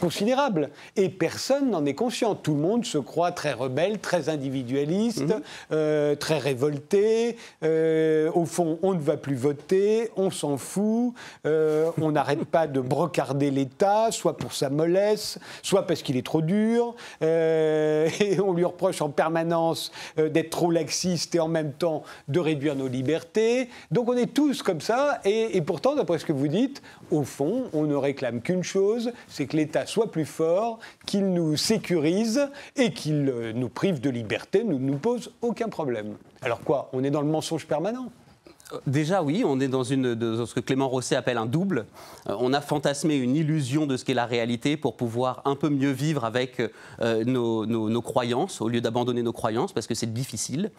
[0.00, 0.70] considérable.
[0.96, 2.34] Et personne n'en est conscient.
[2.34, 5.34] Tout le monde se croit très rebelle, très individualiste,
[5.70, 6.16] mhm.
[6.16, 7.36] très révolté.
[7.62, 11.14] au fond, on ne va plus voter, on s'en fout,
[11.44, 16.42] on n'arrête pas de brocarder l'État, soit pour sa mollesse, soit parce qu'il est trop
[16.42, 22.02] dur, et on lui reproche en permanence euh, d'être trop laxiste et en même temps
[22.28, 23.68] de réduire nos libertés.
[23.90, 27.64] Donc on est tous comme ça, et, pourtant, d'après ce que vous dites, au fond,
[27.72, 32.92] on ne réclame qu'une chose, c'est que l'État soit plus fort, qu'il nous sécurise et
[32.92, 36.16] qu'il euh, nous prive de liberté, ne nous pose aucun problème.
[36.42, 38.10] Alors quoi On est dans le mensonge permanent?
[38.86, 41.86] Déjà, oui, on est dans, une, ce que Clément Rosset appelle un double.
[42.28, 45.68] Euh, on a fantasmé une illusion de ce qu'est la réalité pour pouvoir un peu
[45.68, 46.62] mieux vivre avec
[47.00, 50.70] euh, nos, croyances, au lieu d'abandonner nos croyances, parce que c'est difficile.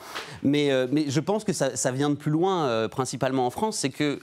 [0.41, 3.77] Mais, euh, mais, je pense que ça, ça vient de plus loin, principalement en France,
[3.77, 4.19] c'est que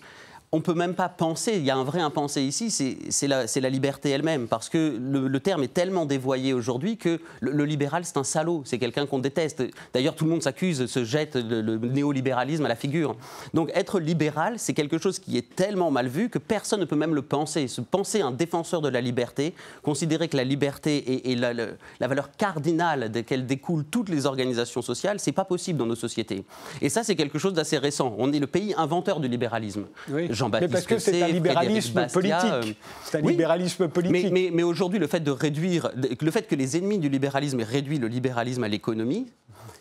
[0.52, 2.70] on peut même pas penser, il y a un vrai impensé ici,
[3.08, 7.64] c'est la, la, liberté elle-même, parce que le, terme est tellement dévoyé aujourd'hui que le,
[7.64, 9.62] libéral, c'est un salaud, c'est quelqu'un qu'on déteste.
[9.94, 13.14] D'ailleurs, tout le monde s'accuse, se jette le, néolibéralisme à la figure.
[13.54, 16.96] Donc être libéral, c'est quelque chose qui est tellement mal vu que personne ne peut
[16.96, 17.68] même le penser.
[17.68, 22.32] Se penser un défenseur de la liberté, considérer que la liberté est, la, la, valeur
[22.32, 26.44] cardinale desquelles découlent toutes les organisations sociales, c'est pas possible dans nos sociétés.
[26.82, 28.16] Et ça, c'est quelque chose d'assez récent.
[28.18, 29.86] On est le pays inventeur du libéralisme.
[30.08, 30.26] Oui.
[30.48, 32.37] Mais parce que c'est un libéralisme politique.
[32.44, 32.62] Euh,
[33.05, 34.33] c'est un libéralisme politique.
[34.33, 37.64] Mais, mais, aujourd'hui, le fait de réduire, le fait que les ennemis du libéralisme aient
[37.64, 39.26] réduit le libéralisme à l'économie,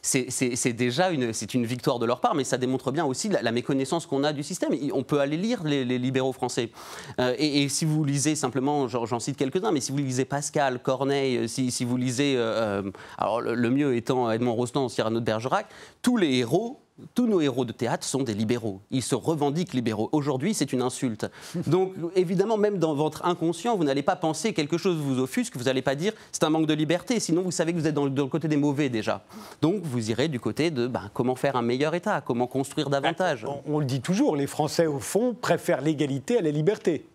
[0.02, 4.06] c'est déjà une, une victoire de leur part, mais ça démontre bien aussi la, méconnaissance
[4.06, 4.72] qu'on a du système.
[4.94, 6.72] On peut aller lire les, libéraux français.
[7.20, 11.50] Euh, et, si vous lisez simplement, j'en cite quelques-uns, mais si vous lisez Pascal, Corneille,
[11.50, 12.84] si, si vous lisez, euh,
[13.18, 15.68] alors le, mieux étant Edmond Rostand, Cyrano de Bergerac,
[16.02, 16.80] tous les héros
[17.14, 18.82] tous nos héros de théâtre sont des libéraux.
[18.92, 20.10] Ils se revendiquent libéraux.
[20.12, 21.30] Aujourd'hui, c'est une insulte.
[21.68, 25.66] Donc, évidemment, même dans votre inconscient, vous n'allez pas penser quelque chose vous offusque, vous
[25.66, 27.20] n'allez pas dire c'est un manque de liberté.
[27.20, 29.24] Sinon, vous savez que vous êtes dans le, côté des mauvais déjà.
[29.62, 33.46] Donc, vous irez du côté de ben, comment faire un meilleur État, comment construire davantage.
[33.46, 37.06] On, on le dit toujours, les Français, au fond, préfèrent l'égalité à la liberté.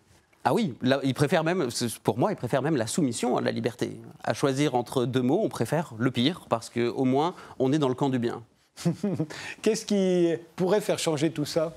[0.47, 1.69] Ah oui, ils préfèrent même,
[2.03, 3.99] pour moi, ils préfèrent même la soumission à la liberté.
[4.23, 7.89] À choisir entre deux mots, on préfère le pire, parce qu'au moins, on est dans
[7.89, 8.43] le camp du bien.
[9.61, 11.73] Qu'est-ce qui pourrait faire changer tout ça?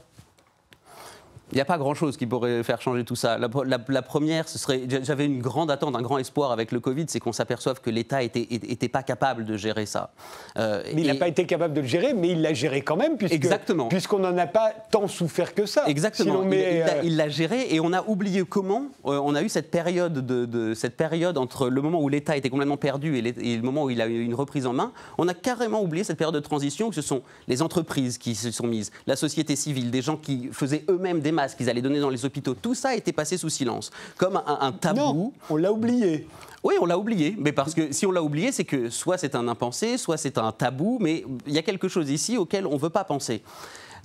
[1.52, 3.38] Il n'y a pas grand-chose qui pourrait faire changer tout ça.
[3.38, 7.20] La, première, ce serait, j'avais une grande attente, un grand espoir avec le Covid, c'est
[7.20, 10.10] qu'on s'aperçoive que l'État n'était était pas capable de gérer ça.
[10.58, 12.96] Euh, mais il n'a pas été capable de le gérer, mais il l'a géré quand
[12.96, 15.84] même, puisqu'on n'en a pas tant souffert que ça.
[15.86, 16.42] Exactement.
[16.44, 18.86] Euh, il l'a géré et on a oublié comment.
[19.06, 22.50] Euh, on a eu cette période, de, cette période entre le moment où l'État était
[22.50, 24.92] complètement perdu et, et, le moment où il a eu une reprise en main.
[25.16, 28.50] On a carrément oublié cette période de transition où ce sont les entreprises qui se
[28.50, 32.10] sont mises, la société civile, des gens qui faisaient eux-mêmes des qu'ils allaient donner dans
[32.10, 34.98] les hôpitaux, tout ça été passé sous silence, comme un, tabou.
[34.98, 36.26] Non, on l'a oublié.
[36.64, 39.34] Oui, on l'a oublié, mais parce que si on l'a oublié, c'est que soit c'est
[39.34, 42.74] un impensé, soit c'est un tabou, mais il y a quelque chose ici auquel on
[42.74, 43.42] ne veut pas penser.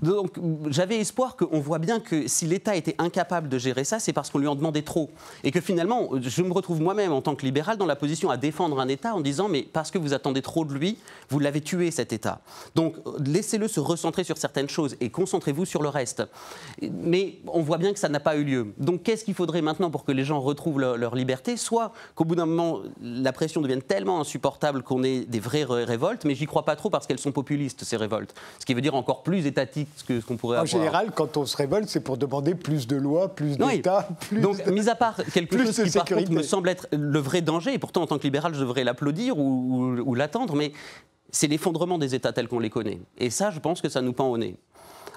[0.02, 4.14] Donc j'avais espoir qu'on voit bien que si l'État était incapable de gérer ça, c'est
[4.14, 5.10] parce qu'on lui en demandait trop.
[5.44, 8.38] Et que finalement, je me retrouve moi-même en tant que libéral dans la position à
[8.38, 10.98] défendre un État en disant mais parce que vous attendez trop de lui,
[11.30, 12.42] vous l'avez tué cet État.
[12.76, 16.24] Donc laissez-le se recentrer sur certaines choses et concentrez-vous sur le reste.
[16.82, 18.74] Mais on voit bien que ça n'a pas eu lieu.
[18.78, 21.58] Donc qu'est-ce qu'il faudrait maintenant pour que les gens retrouvent leur, liberté?
[21.58, 26.26] Soit qu'au bout d'un moment, la pression devienne tellement insupportable qu'on ait des vraies révoltes,
[26.26, 28.34] mais j'y crois pas trop parce qu'elles sont populistes, ces révoltes.
[28.60, 30.74] Ce qui veut dire encore plus étatique que ce qu'on pourrait avoir.
[30.74, 34.42] En général, quand on se révolte, c'est pour demander plus de lois, plus d'État, plus
[34.42, 37.74] Donc, mis à part quelque chose qui, par contre, me semble être le vrai danger,
[37.74, 40.72] et pourtant, en tant que libéral, je devrais l'applaudir ou l'attendre, mais
[41.32, 43.00] c'est l'effondrement des États tels qu'on les connaît.
[43.18, 44.56] Et ça, je pense que ça nous pend au nez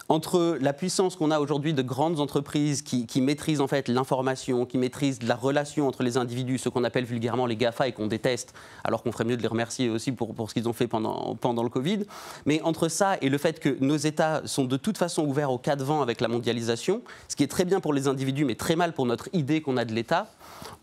[0.08, 4.78] entre la puissance qu'on a aujourd'hui de grandes entreprises qui, maîtrisent en fait l'information, qui
[4.78, 8.54] maîtrisent la relation entre les individus, ce qu'on appelle vulgairement les GAFA et qu'on déteste,
[8.84, 11.34] alors qu'on ferait mieux de les remercier aussi pour, pour ce qu'ils ont fait pendant,
[11.34, 12.04] pendant le Covid.
[12.44, 15.58] Mais entre ça et le fait que nos États sont de toute façon ouverts au
[15.58, 18.54] cas de vent avec la mondialisation, ce qui est très bien pour les individus, mais
[18.54, 20.28] très mal pour notre idée qu'on a de l'État,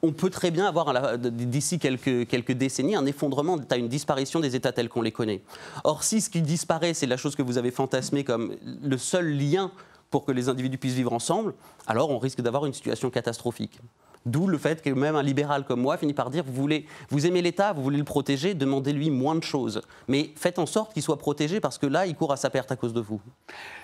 [0.02, 4.90] on peut très bien avoir d'ici quelques, décennies un effondrement, une disparition des États tels
[4.90, 5.42] qu'on les connaît.
[5.84, 9.38] Or, si ce qui disparaît, c'est la chose que vous avez fantasmée comme le seul
[9.38, 9.72] lien
[10.10, 11.54] pour que les individus puissent vivre ensemble,
[11.88, 13.80] alors on risque d'avoir une situation catastrophique.
[14.26, 17.28] D'où le fait que même un libéral comme moi finit par dire vous voulez, vous
[17.28, 19.82] aimez l'État, vous voulez le protéger, demandez-lui moins de choses.
[20.08, 22.72] Mais faites en sorte qu'il soit protégé parce que là, il court à sa perte
[22.72, 23.20] à cause de vous.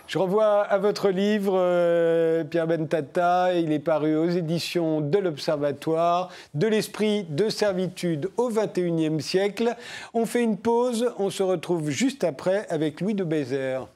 [0.07, 3.53] Je renvoie à votre livre, euh, Pierre Bentata.
[3.53, 9.75] Il est paru aux éditions de l'Observatoire, de l'esprit de servitude au XXIe siècle.
[10.13, 13.87] On fait une pause, on se retrouve juste après avec Louis de Bézère.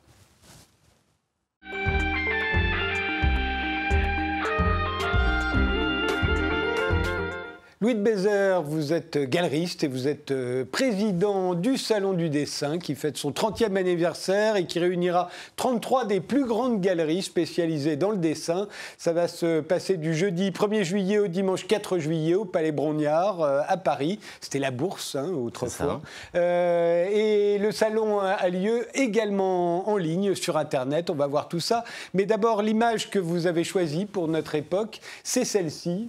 [7.83, 12.79] Louis de Bézère, vous êtes galeriste et vous êtes euh, président du Salon du dessin
[12.79, 18.11] qui fête son 30e anniversaire et qui réunira 33 des plus grandes galeries spécialisées dans
[18.11, 18.69] le dessin.
[18.97, 23.41] Ça va se passer du jeudi 1er juillet au dimanche 4 juillet au Palais Brognard
[23.41, 24.17] euh, à Paris.
[24.39, 26.01] C'était la bourse hein, autrefois.
[26.35, 31.09] Euh, et le salon a lieu également en ligne sur Internet.
[31.09, 31.83] On va voir tout ça.
[32.13, 36.07] Mais d'abord, l'image que vous avez choisie pour notre époque, c'est celle-ci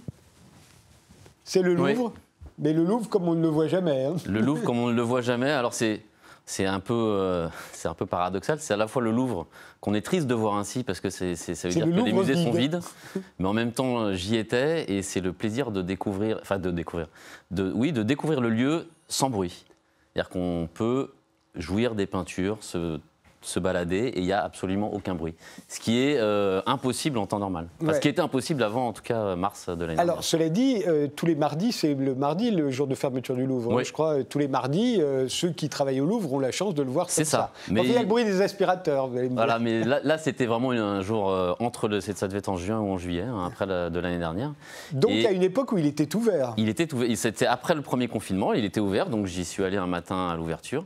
[1.45, 2.11] c'est le Louvre,
[2.59, 4.05] mais le Louvre comme on ne le voit jamais.
[4.05, 4.15] Hein.
[4.27, 5.51] Le Louvre comme on ne le voit jamais.
[5.51, 6.01] Alors c'est
[6.47, 8.59] c'est un peu, euh, c'est un peu paradoxal.
[8.59, 9.47] C'est à la fois le Louvre
[9.79, 12.35] qu'on est triste de voir ainsi parce que c'est, ça veut dire que les musées
[12.35, 12.81] sont vides,
[13.39, 17.07] mais en même temps j'y étais et c'est le plaisir de découvrir, enfin de découvrir,
[17.51, 19.65] de, oui, de découvrir le lieu sans bruit.
[20.13, 21.13] C'est-à-dire qu'on peut
[21.55, 22.99] jouir des peintures, se
[23.45, 25.35] se balader et il n'y a absolument aucun bruit.
[25.67, 27.67] Ce qui est euh, impossible en temps normal.
[27.81, 31.07] Ce qui était impossible avant, en tout cas, mars de l'année Alors, cela dit, euh,
[31.07, 33.83] tous les mardis, c'est le mardi, le jour de fermeture du Louvre.
[33.83, 36.83] Je crois, tous les mardis, euh, ceux qui travaillent au Louvre ont la chance de
[36.83, 37.25] le voir comme ça.
[37.25, 37.51] ça.
[37.69, 39.09] Mais il y a le bruit des aspirateurs.
[39.31, 41.25] voilà, mais là, c'était vraiment un jour
[41.59, 42.01] entre le.
[42.01, 44.53] Ça devait être en juin ou en juillet, hein, après de l'année dernière.
[44.91, 46.53] Donc, il y a une époque où il était ouvert.
[46.57, 47.09] Il était ouvert.
[47.15, 50.35] C'était après le premier confinement, il était ouvert, donc j'y suis allé un matin à
[50.35, 50.85] l'ouverture.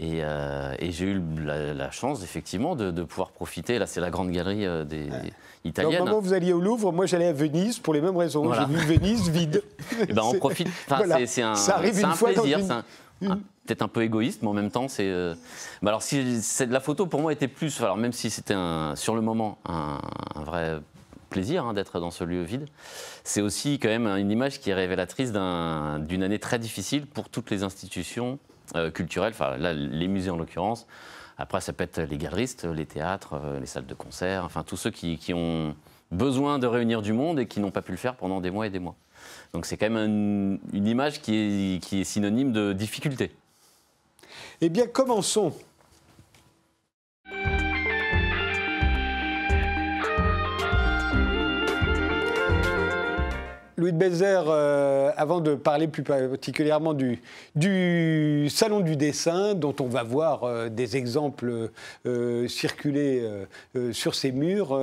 [0.00, 3.78] Euh, et, j'ai eu la, chance, effectivement, de, pouvoir profiter.
[3.78, 5.08] Là, c'est la grande galerie euh, des,
[5.64, 6.02] italiennes.
[6.02, 8.52] Au moment où vous alliez au Louvre, moi, j'allais à Venise pour les mêmes raisons.
[8.52, 9.62] J'ai vu Venise vide.
[9.92, 10.68] et eh ben, on profite.
[11.26, 12.60] C'est un, Ça arrive une fois plaisir.
[13.20, 15.08] Peut-être un peu égoïste, mais en même temps, c'est.
[15.08, 15.36] Euh...
[15.86, 17.80] alors, si la photo pour moi était plus.
[17.80, 18.56] Alors, même si c'était
[18.96, 20.00] sur le moment un,
[20.42, 20.80] vrai
[21.30, 22.66] plaisir hein, d'être dans ce lieu vide.
[23.24, 27.50] C'est aussi quand même une image qui est révélatrice d'une année très difficile pour toutes
[27.50, 28.38] les institutions
[28.74, 30.86] euh, culturels, enfin là, les musées en l'occurrence.
[31.38, 34.76] Après, ça peut être les galeristes, les théâtres, euh, les salles de concert, enfin tous
[34.76, 35.74] ceux qui, ont
[36.10, 38.66] besoin de réunir du monde et qui n'ont pas pu le faire pendant des mois
[38.66, 38.94] et des mois.
[39.54, 43.32] Donc c'est quand même une image qui est, qui est synonyme de difficulté.
[44.60, 45.52] Eh bien, commençons
[53.82, 57.18] Louis de Bézère, euh, avant de parler plus particulièrement du,
[58.48, 61.70] Salon du dessin, dont on va voir euh, des exemples
[62.06, 63.28] euh, circuler
[63.90, 64.80] sur ces murs,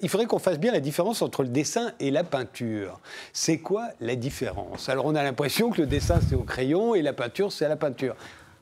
[0.00, 3.00] il faudrait qu'on fasse bien la différence entre le dessin et la peinture.
[3.32, 4.88] C'est quoi la différence?
[4.88, 7.68] Alors on a l'impression que le dessin c'est au crayon et la peinture c'est à
[7.68, 8.14] la peinture.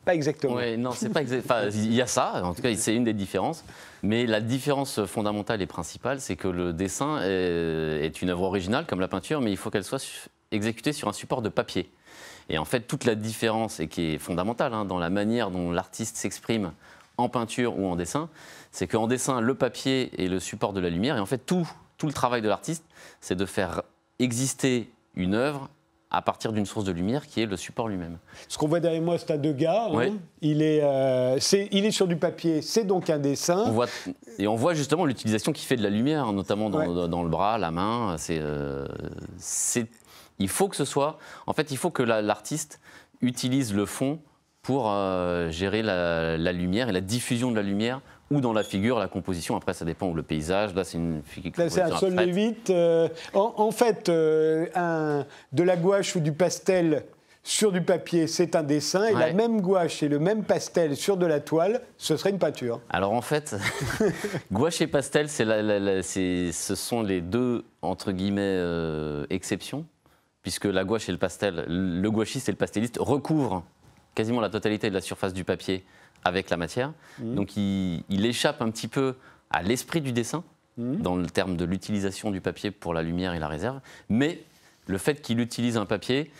[0.06, 0.54] Pas exactement.
[0.54, 1.68] Oui, non, c'est pas exactement.
[1.70, 3.64] il y a ça, en tout cas, c'est une des différences.
[4.04, 9.00] Mais la différence fondamentale et principale, c'est que le dessin est, une œuvre originale, comme
[9.00, 11.90] la peinture, mais il faut qu'elle soit exécutée sur un support de papier.
[12.50, 15.70] Et en fait, toute la différence, et qui est fondamentale hein, dans la manière dont
[15.70, 16.72] l'artiste s'exprime
[17.16, 18.28] en peinture ou en dessin,
[18.72, 21.16] c'est qu'en dessin, le papier est le support de la lumière.
[21.16, 22.84] Et en fait, tout, tout le travail de l'artiste,
[23.22, 23.84] c'est de faire
[24.18, 25.70] exister une œuvre
[26.16, 28.18] à partir d'une source de lumière qui est le support lui-même.
[28.48, 29.90] Ce qu'on voit derrière moi, c'est un Degas.
[29.92, 30.16] Hein.
[30.40, 31.38] Il, est, euh,
[31.72, 33.64] il est sur du papier, c'est donc un dessin.
[33.66, 33.86] On voit,
[34.38, 37.58] et on voit justement l'utilisation qui fait de la lumière, notamment dans, dans, le bras,
[37.58, 38.16] la main.
[38.18, 38.40] C'est,
[39.38, 39.86] c'est,
[40.38, 41.18] il faut que ce soit.
[41.46, 42.80] En fait, il faut que l'artiste
[43.20, 44.20] utilise le fond
[44.62, 44.84] pour
[45.50, 49.08] gérer la, la lumière et la diffusion de la lumière ou dans la figure, la
[49.08, 49.56] composition.
[49.56, 50.74] Après, ça dépend où le paysage.
[50.74, 51.52] Là, c'est une figure.
[51.56, 52.70] Là, c'est un sol lévite.
[52.70, 57.04] Euh, en, fait, euh, un, de la gouache ou du pastel
[57.46, 61.18] sur du papier, c'est un dessin, et la même gouache et le même pastel sur
[61.18, 62.80] de la toile, ce serait une peinture.
[62.88, 63.54] Alors en fait,
[64.52, 69.84] gouache et pastel, c'est ce sont les deux, entre guillemets, euh, exceptions,
[70.40, 73.62] puisque la gouache et le pastel, le gouachiste et le pasteliste recouvrent
[74.14, 75.84] quasiment la totalité de la surface du papier
[76.24, 76.92] avec la matière.
[77.18, 77.34] Mmh.
[77.34, 79.14] Donc il, échappe un petit peu
[79.50, 80.42] à l'esprit du dessin,
[80.78, 80.96] mmh.
[80.96, 83.80] dans le terme de l'utilisation du papier pour la lumière et la réserve.
[84.08, 84.42] Mais
[84.86, 86.30] le fait qu'il utilise un papier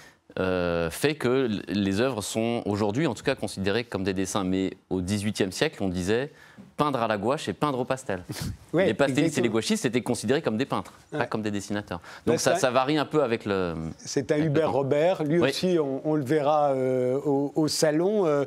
[0.41, 4.45] euh, fait que les œuvres sont aujourd'hui en tout cas considérées comme des dessins.
[4.45, 6.33] Mais au XVIIIe siècle, on disait
[6.77, 8.25] peindre à la gouache et peindre au pastel.
[8.75, 12.01] les pastelistes et les gouachistes étaient considérés comme des peintres, pas comme des dessinateurs.
[12.27, 13.75] Donc ça, ça, varie un peu avec le.
[13.99, 18.27] C'est un Hubert Robert, lui aussi, on, le verra euh, au, salon.
[18.27, 18.45] Euh,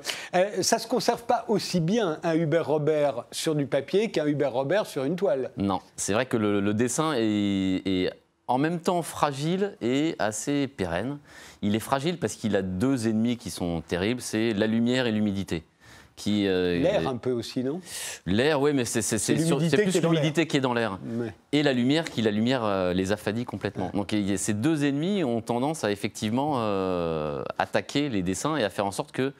[0.61, 4.53] ça ne se conserve pas aussi bien un Hubert Robert sur du papier qu'un Hubert
[4.53, 5.51] Robert sur une toile.
[5.57, 8.11] Non, c'est vrai que le, dessin est, est
[8.47, 11.17] en même temps fragile et assez pérenne.
[11.61, 15.11] Il est fragile parce qu'il a deux ennemis qui sont terribles, c'est la lumière et
[15.11, 15.63] l'humidité.
[16.27, 17.79] Euh, l'air un peu aussi, non?
[18.25, 19.01] L'air, oui, mais c'est
[19.81, 20.99] plus l'humidité qui est dans l'air.
[21.51, 23.91] Et la lumière, qui la lumière euh, les affadit complètement.
[23.93, 28.85] Donc ces deux ennemis ont tendance à effectivement euh, attaquer les dessins et à faire
[28.85, 29.33] en sorte que,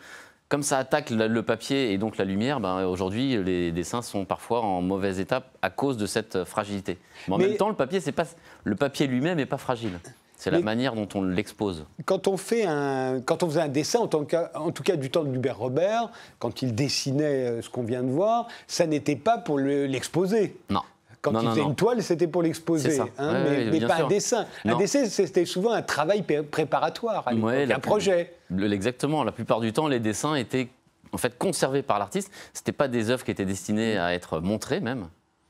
[0.49, 4.61] comme ça attaque le, papier et donc la lumière, ben, aujourd'hui les dessins sont parfois
[4.61, 6.97] en mauvaise étape à cause de cette fragilité.
[7.27, 8.25] Mais en même temps, le papier, pas,
[8.63, 9.99] le papier lui-même n'est pas fragile.
[10.37, 11.85] C'est la manière dont on l'expose.
[12.05, 15.23] Quand on fait un, quand on faisait un dessin, en, en tout cas du temps
[15.23, 19.39] de Hubert Robert, quand il dessinait euh, ce qu'on vient de voir, ça n'était pas
[19.39, 20.55] pour l'exposer.
[20.69, 20.81] non.
[21.19, 24.45] Quand il faisait une toile, c'était pour l'exposer, hein, mais, pas un dessin.
[24.63, 28.35] Un dessin, c'était souvent un travail préparatoire, un projet.
[28.71, 29.23] Exactement.
[29.23, 30.69] La plupart du temps, les dessins étaient
[31.11, 32.31] en fait conservés par l'artiste.
[32.53, 35.07] C'était pas des œuvres qui étaient destinées à être montrées même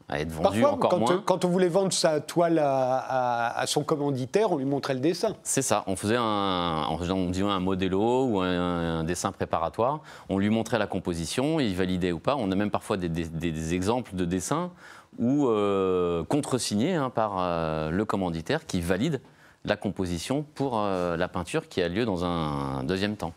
[0.10, 1.24] à être vendu encore quand, moins.
[1.26, 5.36] quand on voulait vendre sa toile à, son commanditaire, on lui montrait le dessin.
[5.44, 10.80] C'est ça, on faisait un, on un modélo ou un, dessin préparatoire, on lui montrait
[10.80, 12.36] la composition, il validait ou pas.
[12.38, 14.72] On a même parfois des, exemples de dessins
[15.20, 19.20] ou euh, contresignés hein, par euh, le commanditaire qui valide
[19.66, 23.34] la composition pour euh, la peinture qui a lieu dans un deuxième temps.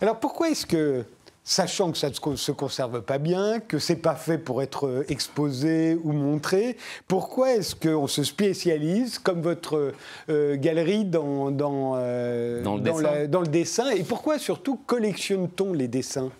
[0.00, 1.04] Alors pourquoi est-ce que
[1.46, 5.04] sachant que ça ne se conserve pas bien, que c'est pas fait pour être euh,
[5.08, 6.76] exposé ou montré.
[7.06, 9.92] Pourquoi est-ce qu'on se spécialise, comme votre
[10.28, 16.30] euh, galerie, dans, dans, euh, dans, le dessin Et pourquoi surtout collectionne-t-on les dessins?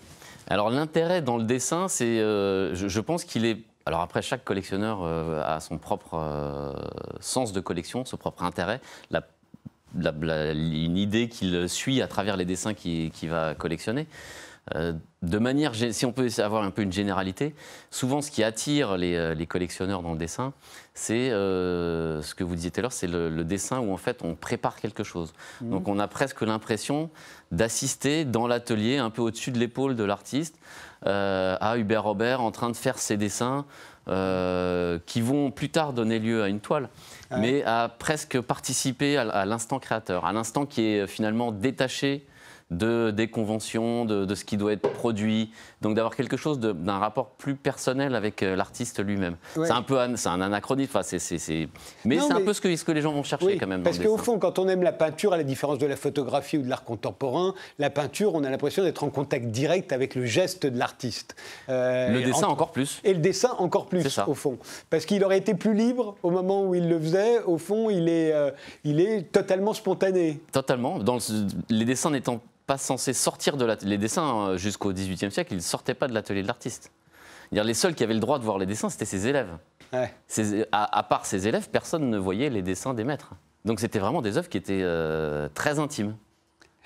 [0.49, 5.61] Alors l'intérêt dans le dessin, c'est, je, pense qu'il est alors après, chaque collectionneur a
[5.61, 6.75] son propre
[7.21, 8.81] sens de collection, son propre intérêt.
[9.11, 9.23] La,
[10.53, 14.07] une idée qu'il suit à travers les dessins qu'il va collectionner.
[14.74, 17.55] Euh, de manière, si on peut avoir un peu une généralité,
[17.90, 20.52] souvent ce qui attire les, euh, collectionneurs dans le dessin,
[20.94, 24.22] c'est euh, ce que vous disiez tout à l'heure, c'est le, dessin où en fait
[24.22, 25.33] on prépare quelque chose.
[25.61, 25.70] Mmh.
[25.70, 27.11] Donc on a presque l'impression
[27.52, 30.59] d'assister dans l'atelier, un peu au-dessus de l'épaule de l'artiste,
[31.05, 33.64] à Hubert Robert en train de faire ses dessins
[34.09, 36.88] qui vont plus tard donner lieu à une toile,
[37.31, 42.26] mais à presque participer à l'instant créateur, à l'instant qui est finalement détaché
[42.70, 45.50] de, des conventions, de, ce qui doit être produit.
[45.83, 49.37] Donc d'avoir quelque chose d'un rapport plus personnel avec euh, l'artiste lui-même.
[49.55, 51.16] C'est un peu c'est un anachronisme, enfin,
[52.05, 53.83] mais c'est un peu ce que, ce que les gens vont chercher quand même.
[53.83, 56.62] Parce qu'au fond, quand on aime la peinture, à la différence de la photographie ou
[56.62, 60.66] de l'art contemporain, la peinture, on a l'impression d'être en contact direct avec le geste
[60.66, 61.37] de l'artiste.
[61.68, 63.00] Euh, le dessin encore plus.
[63.05, 64.59] Et le dessin encore plus, au fond.
[64.90, 67.42] Parce qu'il aurait été plus libre au moment où il le faisait.
[67.44, 68.50] Au fond, il est, euh,
[68.85, 70.40] il est totalement spontané.
[70.52, 70.98] Totalement.
[70.98, 71.18] Dans
[71.70, 73.76] les dessins n'étant pas censé sortir de la...
[73.83, 76.92] Les dessins, euh, jusqu'au XVIIIe siècle, ils ne sortaient pas de l'atelier de l'artiste.
[77.52, 79.57] Les seuls qui avaient le droit de voir les dessins, c'était ses élèves.
[80.72, 83.35] à, part ses élèves, personne ne voyait les dessins des maîtres.
[83.64, 86.16] Donc c'était vraiment des œuvres qui étaient euh, très intimes.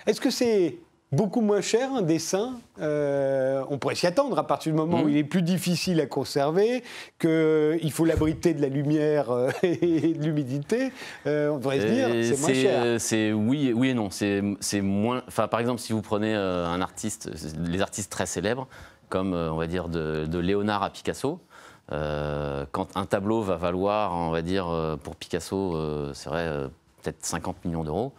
[0.06, 0.78] Est-ce que c'est
[1.12, 2.54] beaucoup moins cher un dessin.
[2.80, 6.06] Euh, on pourrait s'y attendre à partir du moment où il est plus difficile à
[6.06, 6.82] conserver,
[7.18, 10.92] qu'il faut l'abriter de la lumière euh, et de l'humidité.
[11.26, 13.00] Euh, on devrait se dire c'est moins cher.
[13.00, 14.10] C'est oui, oui et non.
[14.10, 15.22] C'est moins.
[15.26, 18.68] Enfin, par exemple, si vous prenez un artiste, les artistes très célèbres,
[19.08, 21.40] comme on va dire de, de Léonard à Picasso.
[21.88, 26.68] quand un tableau va valoir, on va dire, pour Picasso, c'est vrai,
[27.02, 28.12] peut-être 50 millions d'euros,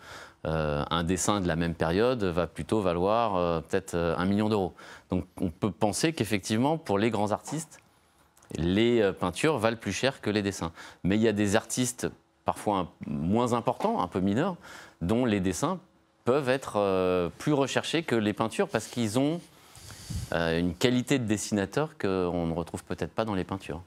[0.44, 4.74] un dessin de la même période va plutôt valoir peut-être un million d'euros.
[5.10, 7.80] Donc on peut penser qu'effectivement, pour les grands artistes,
[8.56, 10.72] les peintures valent plus cher que les dessins.
[11.04, 12.10] Mais il y a des artistes
[12.44, 14.56] parfois moins importants, un peu mineurs,
[15.02, 15.80] dont les dessins
[16.26, 19.40] peuvent être plus recherchés que les peintures parce qu'ils ont
[20.32, 23.82] une qualité de dessinateur qu'on ne retrouve peut-être pas dans les peintures.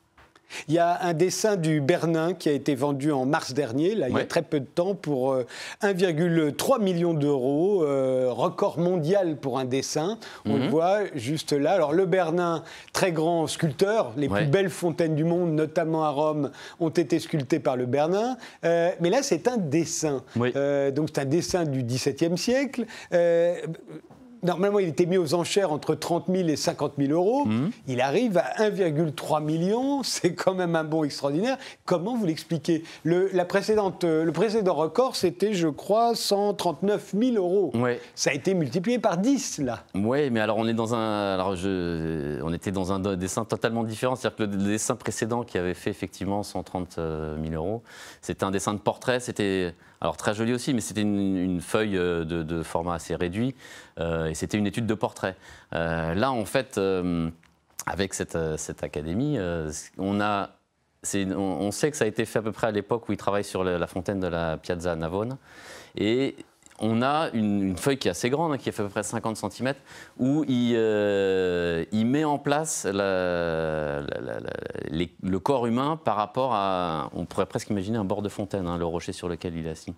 [0.68, 4.08] Il y a un dessin du Bernin qui a été vendu en mars dernier, là,
[4.08, 5.42] il y a très peu de temps, pour 1,3
[5.82, 10.18] euh, million d'euros, euh, record mondial pour un dessin.
[10.46, 10.68] On le mhm.
[10.68, 11.72] voit juste là.
[11.72, 16.50] Alors le Bernin, très grand sculpteur, les plus belles fontaines du monde, notamment à Rome,
[16.80, 18.36] ont été sculptées par le Bernin.
[18.64, 20.22] Euh, mais là, c'est un dessin.
[20.36, 22.86] donc c'est un dessin du XVIIe siècle
[24.44, 27.46] normalement, il était mis aux enchères entre 30 000 et 50 000 euros.
[27.46, 27.70] Mhm.
[27.88, 30.02] Il arrive à 1,3 million.
[30.02, 31.56] C'est quand même un bon extraordinaire.
[31.84, 32.84] Comment vous l'expliquez?
[33.02, 37.72] Le, la précédente, le précédent record, c'était, je crois, 139 000 euros.
[38.14, 39.84] Ça a été multiplié par 10, là.
[39.94, 43.84] Oui, mais alors on est dans un, alors je, on était dans un dessin totalement
[43.84, 44.16] différent.
[44.16, 47.82] C'est-à-dire que le dessin précédent qui avait fait effectivement 130 000 euros,
[48.20, 49.20] c'était un dessin de portrait.
[49.20, 49.74] C'était
[50.04, 53.54] alors très joli aussi, mais c'était une, feuille euh, de, format assez réduit
[53.98, 55.34] euh, et c'était une étude de portrait.
[55.72, 56.78] Euh, là, en fait,
[57.86, 58.36] avec cette,
[58.82, 59.38] académie,
[59.96, 63.44] on sait que ça a été fait à peu près à l'époque où il travaille
[63.44, 65.38] sur la, fontaine de la Piazza Navone.
[65.96, 66.36] Et
[66.80, 69.36] on a une, feuille qui est assez grande, hein, qui fait à peu près 50
[69.36, 69.74] cm,
[70.18, 74.04] où il, euh, met en place le
[75.38, 78.84] corps humain par rapport à, on pourrait presque imaginer un bord de fontaine, hein, le
[78.84, 79.94] rocher sur lequel il est assis.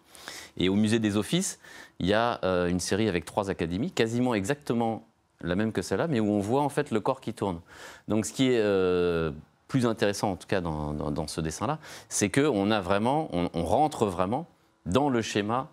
[0.59, 1.59] Et au musée des Offices,
[1.99, 5.09] il y a euh, une série avec trois académies, quasiment exactement
[5.41, 7.61] la même que celle-là, mais où on voit en fait le corps qui tourne.
[8.09, 9.31] Donc ce qui est euh,
[9.69, 14.47] plus intéressant en tout cas dans, ce dessin-là, c'est qu'on a vraiment, on rentre vraiment
[14.87, 15.69] dans le schéma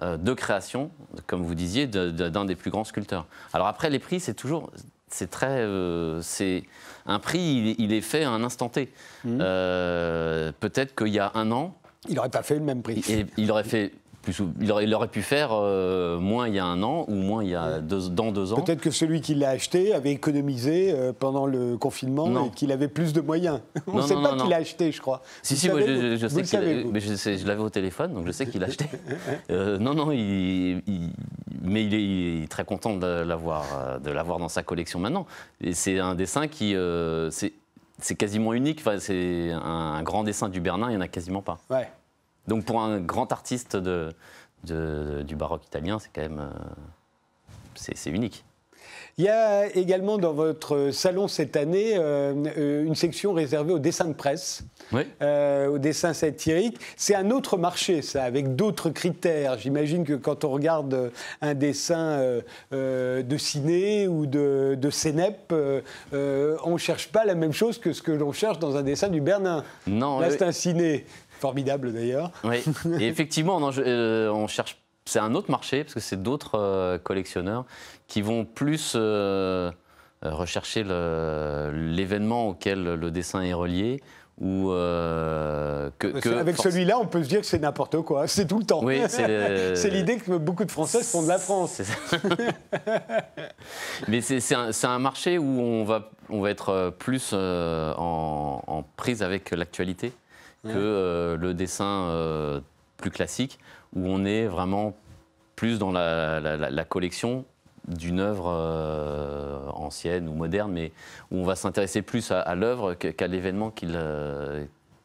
[0.00, 0.90] de création,
[1.26, 3.26] comme vous disiez, d'un des plus grands sculpteurs.
[3.52, 4.70] Alors après, les prix, c'est toujours,
[5.14, 6.64] c'est très, euh, c'est
[7.06, 8.92] un prix, il, est fait à un instant T.
[9.24, 9.38] Mmh.
[9.40, 11.76] Euh, peut-être qu'il y a un an,
[12.08, 13.02] il n'aurait pas fait le même prix.
[13.36, 13.92] il aurait fait
[14.60, 17.54] il, aurait, pu faire euh, moins il y a un an ou moins il y
[17.54, 18.60] a deux, dans deux ans.
[18.60, 22.88] Peut-être que celui qui l'a acheté avait économisé euh, pendant le confinement et qu'il avait
[22.88, 23.60] plus de moyens.
[23.86, 25.22] On ne sait pas qui l'a acheté, je crois.
[25.42, 28.60] Si, si, moi, je, sais qu'il mais je, l'avais au téléphone, donc je sais qu'il
[28.60, 28.86] l'a acheté.
[29.50, 30.82] Euh, non, non, il,
[31.62, 35.26] mais il est, très content de l'avoir, de l'avoir dans sa collection maintenant.
[35.60, 36.74] Et c'est un dessin qui,
[37.30, 38.80] c'est quasiment unique.
[38.80, 41.58] Enfin, c'est un, grand dessin du Bernin, il n'y en a quasiment pas.
[41.70, 41.88] Ouais.
[42.48, 44.14] Donc pour un grand artiste de,
[44.64, 46.58] du baroque italien, c'est quand même euh,
[47.74, 48.44] c'est unique.
[49.16, 54.06] Il y a également dans votre salon cette année euh, une section réservée au dessin
[54.06, 54.64] de presse,
[55.22, 56.78] euh, au dessin satirique.
[56.96, 59.56] C'est un autre marché, ça, avec d'autres critères.
[59.58, 62.40] J'imagine que quand on regarde un dessin
[62.72, 65.52] de ciné ou de, de Cénep,
[66.12, 69.08] on ne cherche pas la même chose que ce que l'on cherche dans un dessin
[69.08, 69.64] du Bernin.
[69.86, 71.06] Non, Là, c'est un ciné
[71.38, 72.30] formidable d'ailleurs.
[72.44, 72.62] Oui,
[73.00, 74.78] et effectivement, euh, on cherche.
[75.06, 77.66] C'est un autre marché parce que c'est d'autres euh, collectionneurs
[78.06, 79.70] qui vont plus euh,
[80.22, 84.02] rechercher l'événement auquel le dessin est relié
[84.40, 88.64] ou que, avec celui-là, on peut se dire que c'est n'importe quoi, c'est tout le
[88.64, 88.82] temps.
[88.82, 91.82] Oui, c'est l'idée que beaucoup de Français font de la France.
[94.08, 99.22] Mais c'est un, un, marché où on va, on va être plus en, en, prise
[99.22, 100.14] avec l'actualité
[100.64, 102.60] que euh, le dessin euh,
[102.96, 103.58] plus classique,
[103.94, 104.94] où on est vraiment
[105.56, 107.44] plus dans la, collection
[107.86, 110.92] d'une œuvre euh, ancienne ou moderne, mais
[111.30, 113.98] où on va s'intéresser plus à, l'œuvre qu'à l'événement qu'il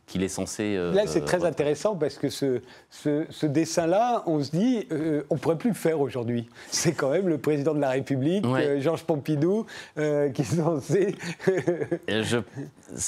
[0.07, 0.76] qu'il est censé.
[0.76, 4.88] là, c'est très intéressant parce que ce, ce, dessin-là, on se dit,
[5.30, 6.49] on ne pourrait plus le faire aujourd'hui.
[6.72, 8.43] C'est quand même le président de la République,
[8.80, 11.16] Georges Pompidou, qui est censé.
[12.07, 12.39] Je...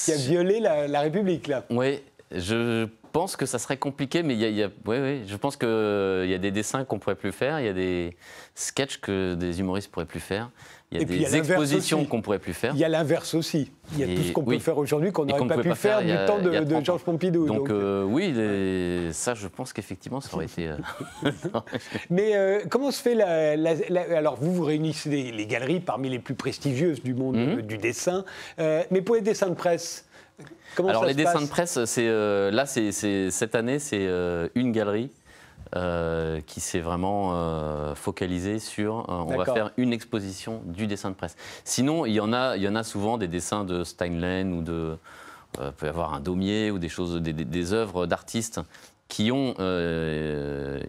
[0.06, 1.66] qui a violé la, la République, là.
[1.72, 2.04] Oui,
[2.34, 6.38] je pense que ça serait compliqué, mais il y a, je pense qu'il y a
[6.38, 8.16] des dessins qu'on pourrait plus faire, il y a des
[8.56, 10.50] sketchs que des humoristes pourraient plus faire,
[10.92, 12.74] il y a des expositions qu'on pourrait plus faire.
[12.74, 13.72] Il y a l'inverse aussi.
[13.94, 16.14] Il y a tout ce qu'on peut faire aujourd'hui qu'on n'aurait pas pu faire, du
[16.28, 17.46] temps de, Georges Pompidou.
[17.46, 18.34] Donc, euh, oui,
[19.14, 20.68] ça, je pense qu'effectivement, ça aurait été.
[20.68, 21.32] Euh,
[22.10, 23.54] mais euh, comment se fait la,
[24.18, 27.62] Alors, vous, vous réunissez les, galeries parmi les plus prestigieuses du monde mhm.
[27.62, 28.26] du dessin,
[28.58, 30.06] mais pour les dessins de presse.
[30.78, 32.92] Alors les dessins de presse, c'est euh, là, c'est
[33.32, 35.10] cette année, c'est euh, une galerie
[35.76, 39.06] euh, qui s'est vraiment focalisée sur.
[39.08, 41.36] on va faire une exposition du dessin de presse.
[41.64, 44.62] Sinon, il y en a, il y en a souvent des dessins de Steinlen ou
[44.62, 44.98] de
[45.78, 48.62] peut y avoir un Daumier ou des choses, des, œuvres d'artistes
[49.10, 49.56] qui ont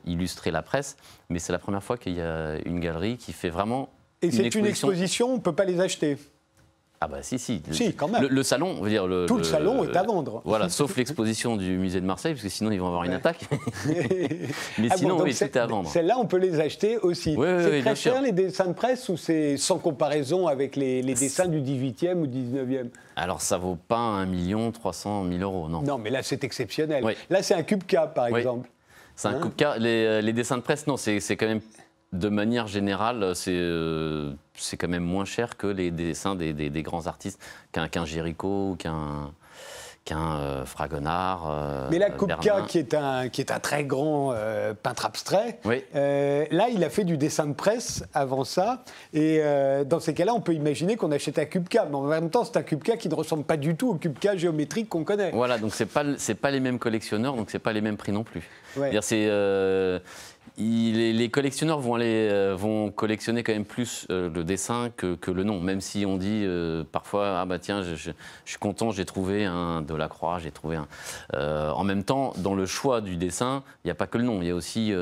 [0.07, 0.97] illustré la presse,
[1.29, 3.91] mais c'est la première fois qu'il y a une galerie qui fait vraiment.
[4.21, 6.17] Et c'est une exposition, on ne peut pas les acheter
[7.05, 7.61] ah bah si, si.
[7.73, 8.29] Si, quand même.
[8.31, 10.41] Le, salon, veut dire le, Tout le, salon est à vendre.
[10.45, 13.41] Voilà, sauf l'exposition du musée de Marseille, parce que sinon ils vont avoir une attaque.
[14.79, 15.89] Mais ah sinon, oui, tout est à vendre.
[15.89, 17.37] Celles-là, on peut les acheter aussi.
[17.37, 21.61] c'est très cher les dessins de presse ou c'est sans comparaison avec les, dessins du
[21.61, 25.83] 18e ou 19e Alors ça vaut pas 1 million 300 000 euros, non.
[25.83, 27.05] Non, mais là c'est exceptionnel.
[27.31, 28.69] Là c'est un cube K par exemple.
[29.17, 29.75] C'est un hein?
[29.79, 31.61] Les, les, dessins de presse, non, c'est quand même
[32.13, 37.41] de manière générale, euh, c'est quand même moins cher que les dessins des, grands artistes,
[37.73, 39.33] qu'un qu Géricault ou qu'un
[40.05, 41.49] qu'un euh, Fragonard.
[41.49, 44.35] Euh, Mais là, Kupka, qui est, un, qui est un très grand
[44.83, 48.83] peintre abstrait, là, il a fait du dessin de presse avant ça.
[49.15, 49.41] Et
[49.87, 51.87] dans ces cas-là, on peut imaginer qu'on achète un Kupka.
[51.89, 54.37] Mais en même temps, c'est un Kupka qui ne ressemble pas du tout au Kupka
[54.37, 55.31] géométrique qu'on connaît.
[55.31, 56.03] Voilà, donc ce n'est pas,
[56.41, 58.43] pas les mêmes collectionneurs, donc ce n'est pas les mêmes prix non plus.
[59.03, 59.29] C'est
[60.59, 65.45] les collectionneurs vont, aller, euh, vont collectionner quand même plus euh, le dessin que, le
[65.45, 68.11] nom, même si on dit euh, parfois ah bah tiens je,
[68.45, 70.87] suis content j'ai trouvé un Delacroix, j'ai trouvé un.
[71.73, 74.43] en même temps, dans le choix du dessin, il n'y a pas que le nom,
[74.43, 74.93] il y a aussi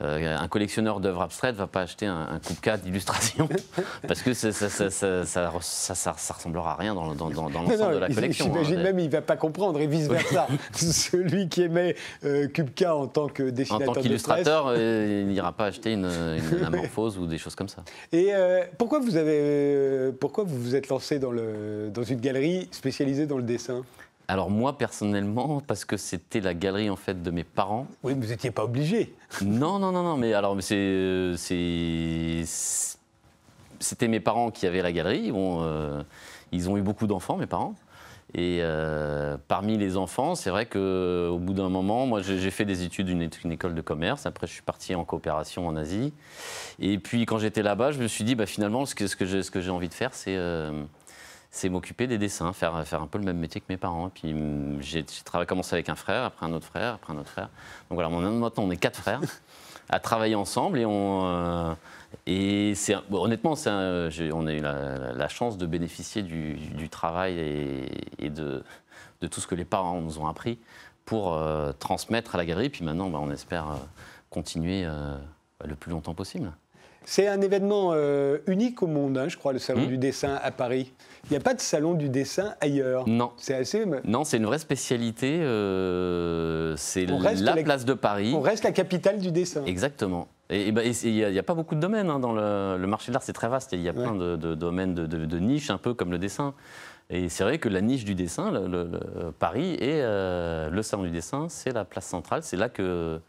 [0.00, 3.48] un collectionneur d'œuvres abstraites va pas acheter un, un coupe d'illustration
[4.06, 8.46] parce que ça ça, ressemblera à rien dans, dans, dans, l'ensemble de la collection.
[8.46, 8.82] J'imagine hein.
[8.82, 10.46] même il va pas comprendre et vice versa.
[10.72, 15.92] Celui qui aimait Kupka en tant que dessinateur en tant qu'illustrateur il n'ira pas acheter
[15.92, 17.82] une, une anamorphose ou des choses comme ça.
[18.12, 22.20] Et euh, pourquoi, vous avez, euh, pourquoi vous vous êtes lancé dans, le, dans une
[22.20, 23.82] galerie spécialisée dans le dessin?
[24.28, 27.86] Alors moi personnellement, parce que c'était la galerie en fait de mes parents.
[28.02, 29.14] Oui, mais vous n'étiez pas obligé.
[29.42, 30.16] Non, non, non, non.
[30.16, 31.34] Mais alors c'est,
[33.78, 35.30] c'était mes parents qui avaient la galerie.
[35.32, 36.02] Euh,
[36.50, 37.74] ils ont eu beaucoup d'enfants, mes parents.
[38.34, 42.82] Et euh, parmi les enfants, c'est vrai qu'au bout d'un moment, moi j'ai fait des
[42.82, 44.26] études d'une une école de commerce.
[44.26, 46.12] Après, je suis parti en coopération en Asie.
[46.80, 49.88] Et puis quand j'étais là-bas, je me suis dit, bah, finalement, ce que, j'ai envie
[49.88, 50.72] de faire, c'est euh,
[51.70, 54.10] m'occuper des dessins, faire, un peu le même métier que mes parents.
[54.10, 55.04] Puis hum, j'ai
[55.46, 57.48] commencé avec un frère, après un autre frère, après un autre frère.
[57.90, 59.20] Donc voilà, maintenant on est quatre frères
[59.88, 61.24] à travailler ensemble et on.
[61.24, 61.74] Euh,
[62.26, 62.74] et
[63.12, 67.38] honnêtement, on a eu la, chance de bénéficier du, travail
[68.18, 68.62] et, de,
[69.30, 70.58] tout ce que les parents nous ont appris
[71.04, 72.68] pour euh, transmettre à la galerie.
[72.68, 73.74] Puis maintenant, bah, on espère euh,
[74.28, 75.16] continuer euh,
[75.64, 76.52] le plus longtemps possible.
[77.08, 77.94] C'est un événement
[78.48, 79.90] unique au monde, hein, je crois, le salon hmm.
[79.90, 80.92] du dessin à Paris.
[81.26, 83.06] Il n'y a pas de salon du dessin ailleurs.
[83.06, 83.30] Non.
[83.36, 83.84] C'est assez.
[84.02, 85.36] Non, c'est une vraie spécialité.
[86.76, 88.32] c'est la place de Paris.
[88.34, 89.64] On reste la capitale du dessin.
[89.66, 90.26] Exactement.
[90.48, 93.22] Et bah, il n'y a, pas beaucoup de domaines hein, dans le, marché de l'art,
[93.22, 93.72] c'est très vaste.
[93.72, 96.54] Il y a plein de, domaines de, niches, un peu comme le dessin.
[97.10, 99.00] Et c'est vrai que la niche du dessin, le,
[99.38, 102.42] Paris et euh, le salon du dessin, c'est la place centrale.
[102.42, 103.20] C'est là que,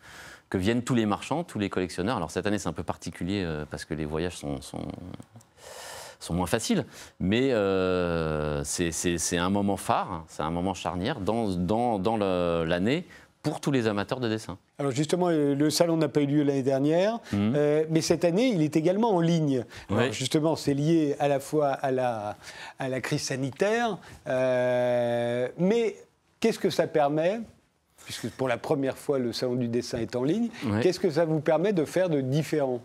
[0.50, 2.18] que viennent tous les marchands, tous les collectionneurs.
[2.18, 4.84] Alors cette année, c'est un peu particulier euh, parce que les voyages sont, sont,
[6.32, 6.86] moins faciles.
[7.20, 13.06] Mais euh, c'est un moment phare, c'est un moment charnière dans, dans, dans l'année
[13.44, 14.58] pour tous les amateurs de dessin.
[14.80, 17.54] Alors justement, euh, le salon n'a pas eu lieu l'année dernière, mhm.
[17.56, 19.64] euh, mais cette année, il est également en ligne.
[20.12, 22.38] justement, c'est lié à la fois à la,
[22.80, 25.96] à la crise sanitaire, euh, mais
[26.40, 27.42] qu'est-ce que ça permet
[28.06, 30.48] Puisque pour la première fois, le salon du dessin est en ligne,
[30.82, 32.80] qu'est-ce que ça vous permet de faire de différent?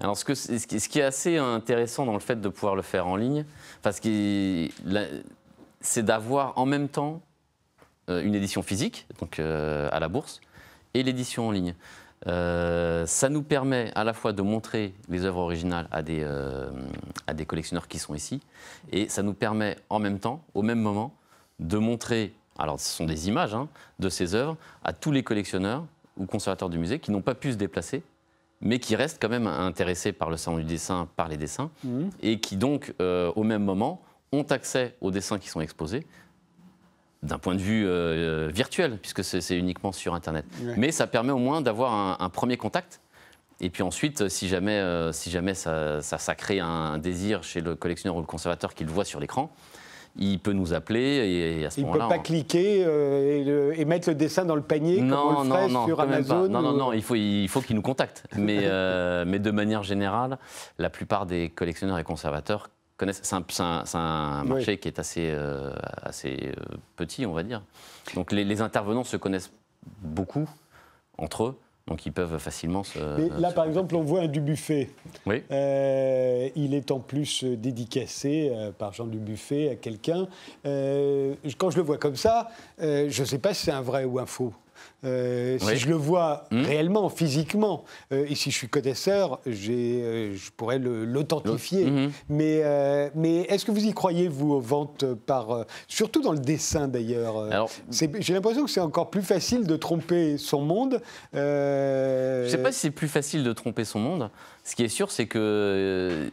[0.00, 3.06] Alors, ce, que, ce, qui est assez intéressant dans le fait de pouvoir le faire
[3.06, 3.44] en ligne,
[3.80, 4.68] parce que
[5.80, 7.20] c'est d'avoir en même temps
[8.18, 10.40] une édition physique, donc euh, à la bourse,
[10.94, 11.74] et l'édition en ligne.
[12.26, 16.26] Euh, ça nous permet à la fois de montrer les œuvres originales à des,
[17.26, 18.40] à des collectionneurs qui sont ici,
[18.92, 21.14] et ça nous permet en même temps, au même moment,
[21.60, 25.84] de montrer, alors ce sont des images hein, de ces œuvres, à tous les collectionneurs
[26.16, 28.02] ou conservateurs du musée qui n'ont pas pu se déplacer,
[28.60, 32.08] mais qui restent quand même intéressés par le salon du dessin, par les dessins, mmh.
[32.20, 34.02] et qui donc, au même moment,
[34.32, 36.06] ont accès aux dessins qui sont exposés,
[37.22, 40.44] d'un point de vue euh, virtuel, puisque c'est uniquement sur Internet.
[40.76, 43.00] Mais ça permet au moins d'avoir un, premier contact.
[43.62, 47.76] Et puis ensuite, si jamais, euh, si jamais ça, ça, crée un désir chez le
[47.76, 49.50] collectionneur ou le conservateur qu'il voit sur l'écran,
[50.16, 51.98] il peut nous appeler et, à ce moment-là.
[51.98, 55.36] Il ne peut pas cliquer euh, et, mettre le dessin dans le panier non, comme
[55.36, 58.24] on le non, sur Amazon Non, non, non, il faut, il faut qu'il nous contacte.
[58.34, 58.60] Mais,
[59.26, 60.38] mais de manière générale,
[60.78, 62.70] la plupart des collectionneurs et conservateurs
[63.12, 65.72] c'est un, marché qui est assez, euh,
[66.02, 67.62] assez euh, petit, on va dire.
[68.14, 69.52] Donc les, intervenants se connaissent
[70.02, 70.48] beaucoup
[71.18, 71.58] entre eux.
[71.86, 72.98] Donc ils peuvent facilement se.
[73.40, 74.90] là, par exemple, on voit un Dubuffet.
[75.26, 75.42] Oui.
[75.50, 80.28] Euh, il est en plus dédicacé par Jean Dubuffet à quelqu'un.
[80.64, 84.18] quand je le vois comme ça, je ne sais pas si c'est un vrai ou
[84.18, 84.52] un faux.
[85.04, 86.62] Euh, si je le vois hmm.
[86.62, 91.86] réellement, physiquement, euh, et si je suis connaisseur, je pourrais l'authentifier.
[91.86, 92.10] Hmm.
[92.28, 92.62] Mais,
[93.14, 95.64] mais est-ce que vous y croyez, vous, aux ventes par...
[95.88, 97.68] surtout dans le dessin, d'ailleurs.
[97.90, 101.00] J'ai l'impression que c'est encore plus facile de tromper son monde.
[101.32, 104.30] Je ne sais pas si c'est plus facile de tromper son monde.
[104.64, 106.30] Ce qui est sûr, c'est que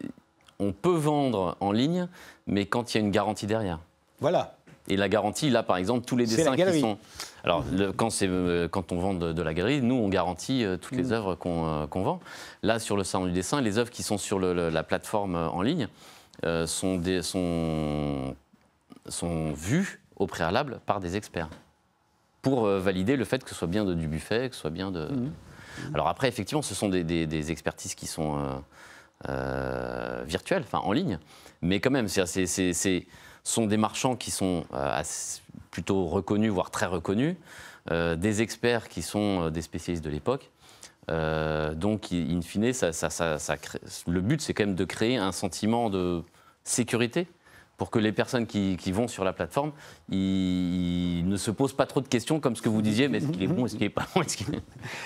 [0.59, 2.07] on peut vendre en ligne,
[2.47, 3.79] mais quand il y a une garantie derrière.
[4.19, 4.57] Voilà.
[4.89, 6.97] Et la garantie, là, par exemple, tous les dessins qui sont.
[7.47, 7.63] Alors,
[7.95, 11.11] quand, euh, quand, on vend de, la galerie, nous, on garantit euh, toutes les mm.
[11.13, 12.19] œuvres euh, qu'on vend.
[12.61, 15.87] Là, sur le salon du dessin, les œuvres qui sont sur la plateforme en ligne
[16.65, 18.35] sont, des, sont,
[19.07, 21.47] sont vues au préalable par des experts
[22.41, 24.91] pour valider le fait que ce soit bien de, du buffet, que ce soit bien
[24.91, 25.05] de.
[25.05, 25.31] Mm.
[25.93, 28.61] Alors après, effectivement, ce sont des, des expertises qui sont
[30.25, 31.17] virtuelles, enfin en ligne,
[31.61, 33.05] mais quand même, c'est
[33.47, 35.01] sont des marchands qui sont euh,
[35.71, 37.35] plutôt reconnus, voire très reconnus,
[37.91, 40.51] euh, des experts qui sont euh, des spécialistes de l'époque.
[41.07, 46.21] donc, in fine, le but, c'est quand même de créer un sentiment de
[46.65, 47.27] sécurité
[47.78, 49.71] pour que les personnes qui, vont sur la plateforme
[50.09, 53.28] ils, ne se posent pas trop de questions comme ce que vous disiez, mais est-ce
[53.28, 54.21] qu'il est bon, est-ce qu'il n'est pas bon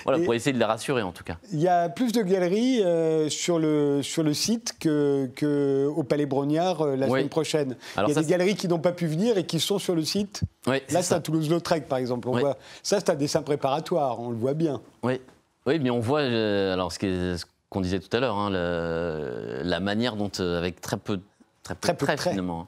[0.04, 1.36] Voilà, pour essayer de les rassurer en tout cas.
[1.52, 6.02] Il y a plus de galeries euh, sur, le, sur le site qu'au que au
[6.02, 7.76] Palais Brognard euh, la semaine prochaine.
[7.98, 10.04] il y a des galeries qui n'ont pas pu venir et qui sont sur le
[10.04, 10.42] site.
[10.66, 12.28] Là, c'est à Toulouse-Lautrec par exemple.
[12.28, 14.80] On voit, ça, c'est un dessin préparatoire, on le voit bien.
[15.02, 15.20] Oui,
[15.66, 20.16] oui mais on voit, euh, alors ce qu'on disait tout à l'heure, hein, la manière
[20.16, 21.22] dont, avec très peu de
[21.62, 22.66] très très finalement.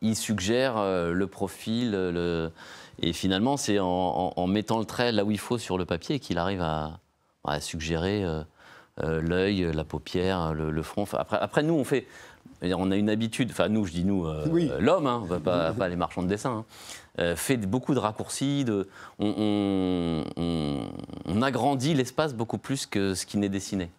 [0.00, 2.50] Il suggère euh, le profil, le...
[3.00, 6.38] et finalement, c'est en, mettant le trait là où il faut sur le papier qu'il
[6.38, 6.98] arrive à,
[7.60, 8.42] suggérer euh,
[9.02, 11.04] euh, l'œil, la paupière, le, front.
[11.12, 12.06] Après, après, nous, on fait.
[12.62, 14.24] On a une habitude, enfin nous, je dis nous,
[14.78, 16.64] l'homme, hein, pas, pas, les marchands de dessin,
[17.18, 23.38] hein, fait beaucoup de raccourcis, de, on, on agrandit l'espace beaucoup plus que ce qui
[23.38, 23.90] n'est dessiné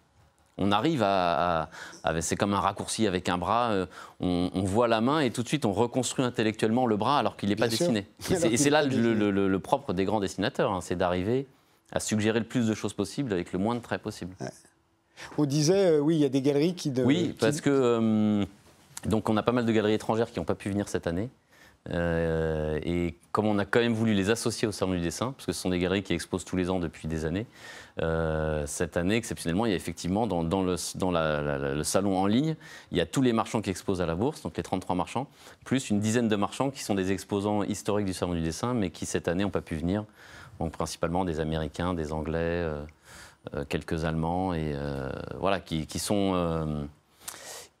[0.56, 1.68] on arrive à,
[2.20, 3.86] c'est comme un raccourci avec un bras, euh,
[4.20, 7.48] on, voit la main et tout de suite on reconstruit intellectuellement le bras alors qu'il
[7.48, 8.06] n'est pas dessiné.
[8.30, 11.46] Et c'est là le, propre des grands dessinateurs, hein, c'est d'arriver
[11.92, 14.34] à suggérer le plus de choses possibles avec le moins de traits possible.
[15.38, 16.92] On disait, euh, oui, il y a des galeries qui...
[17.04, 18.44] oui, parce que euh,
[19.06, 21.30] donc on a pas mal de galeries étrangères qui n'ont pas pu venir cette année.
[21.90, 25.52] Et comme on a quand même voulu les associer au Salon du dessin, parce que
[25.52, 27.46] ce sont des galeries qui exposent tous les ans depuis des années,
[28.02, 32.56] euh, cette année, exceptionnellement, il y a effectivement dans, le, salon en ligne,
[32.90, 35.28] il y a tous les marchands qui exposent à la bourse, donc les 33 marchands,
[35.64, 38.90] plus une dizaine de marchands qui sont des exposants historiques du salon du dessin, mais
[38.90, 40.04] qui cette année n'ont pas pu venir.
[40.58, 42.84] Donc principalement des Américains, des Anglais, euh,
[43.54, 44.74] euh, quelques Allemands, et
[45.38, 46.88] voilà, qui, sont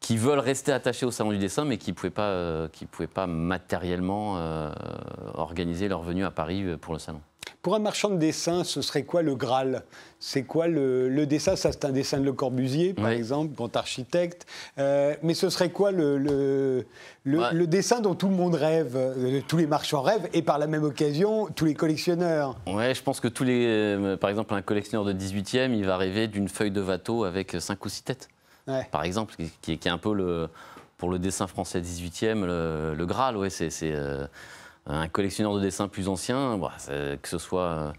[0.04, 3.26] qui veulent rester attachés au salon du dessin, mais qui ne pouvaient, pas, pouvaient pas
[3.26, 4.38] matériellement
[5.32, 7.22] organiser leur venue à Paris pour le salon.
[7.64, 9.84] Pour un marchand de dessin, ce serait quoi le Graal?
[10.20, 11.56] C'est quoi le, dessin?
[11.56, 14.44] Ça, c'est un dessin de Le Corbusier, par exemple, grand architecte.
[14.76, 16.18] Euh, mais ce serait quoi le,
[17.24, 20.66] le, dessin dont tout le monde rêve, euh, tous les marchands rêvent, et par la
[20.66, 22.54] même occasion, tous les collectionneurs?
[22.66, 23.64] Ouais, je pense que tous les.
[23.66, 27.56] Euh, par exemple, un collectionneur de 18e, il va rêver d'une feuille de Watteau avec
[27.58, 28.28] 5 ou 6 têtes.
[28.90, 30.48] Par exemple, qui, est un peu le.
[30.96, 33.94] Pour le dessin français 18e, le, Graal, ouais, c'est
[34.86, 37.92] un collectionneur de dessins plus ancien, bah, que ce soit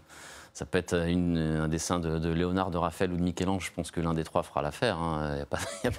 [0.56, 3.66] ça peut être un dessin de, Léonard, de Raphaël ou de Michel-Ange.
[3.66, 4.96] Je pense que l'un des trois fera l'affaire.
[5.34, 5.90] Il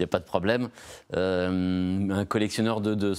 [0.00, 0.70] n'y a, pas de problème.
[1.14, 3.14] Euh, un collectionneur de,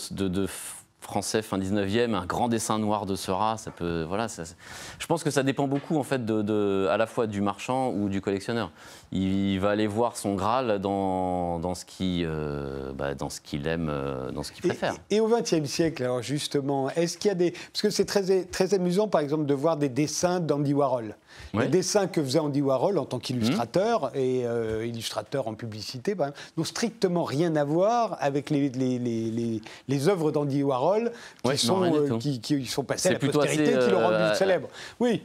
[0.99, 5.31] français fin 19e, un grand dessin noir de Seurat, ça peut, voilà, je pense que
[5.31, 8.71] ça dépend beaucoup en fait à la fois du marchand ou du collectionneur.
[9.15, 14.31] Il, va aller voir son Graal dans, dans ce qui, euh, bah, qu'il aime, euh,
[14.31, 14.95] dans ce qu'il préfère.
[15.11, 18.45] Et, au XXe siècle, alors justement, est-ce qu'il y a des, parce que c'est très
[18.45, 21.15] très amusant par exemple de voir des dessins d'Andy Warhol.
[21.53, 24.17] Les dessins que faisait Andy Warhol en tant qu'illustrateur mmh.
[24.17, 26.15] et euh, illustrateur en publicité
[26.57, 31.11] n'ont strictement rien à voir avec les, les, les, les œuvres d'Andy Warhol
[31.43, 34.67] qui, sont, euh, qui, qui, sont passées à la postérité, qui l'ont rendu euh, célèbre.
[34.99, 35.21] Oui,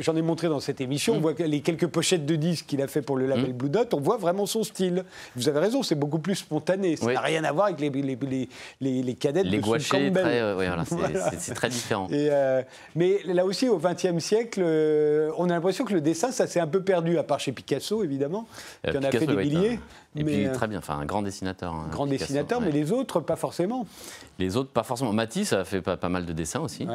[0.00, 1.14] j'en ai montré dans cette émission.
[1.14, 1.22] On mmh.
[1.22, 3.56] voit les quelques pochettes de disques qu'il a fait pour le label mmh.
[3.56, 5.04] Blue Dot, on voit vraiment son style.
[5.34, 6.94] Vous avez raison, c'est beaucoup plus spontané.
[6.94, 8.48] Ça n'a rien à voir avec les, les,
[8.80, 10.12] les, les cadettes les de Campbell.
[10.12, 10.84] Très, voilà,
[11.36, 12.06] c'est très différent.
[12.12, 12.30] Et,
[12.94, 14.62] mais là aussi, au XXe siècle,
[15.36, 17.52] on on a l'impression que le dessin, ça s'est un peu perdu, à part chez
[17.52, 18.46] Picasso, évidemment,
[18.86, 19.80] euh, qui en a fait des milliers.
[20.14, 21.72] Et mais, puis, euh, très bien, enfin, un grand dessinateur.
[21.72, 23.86] Hein, grand dessinateur, mais les autres, pas forcément.
[24.38, 25.12] Les autres, pas forcément.
[25.12, 26.86] Matisse a fait pas, mal de dessins aussi.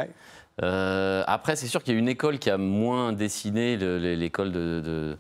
[0.61, 4.81] Euh, après, c'est sûr qu'il y a une école qui a moins dessiné, l'école de,
[4.81, 5.17] de,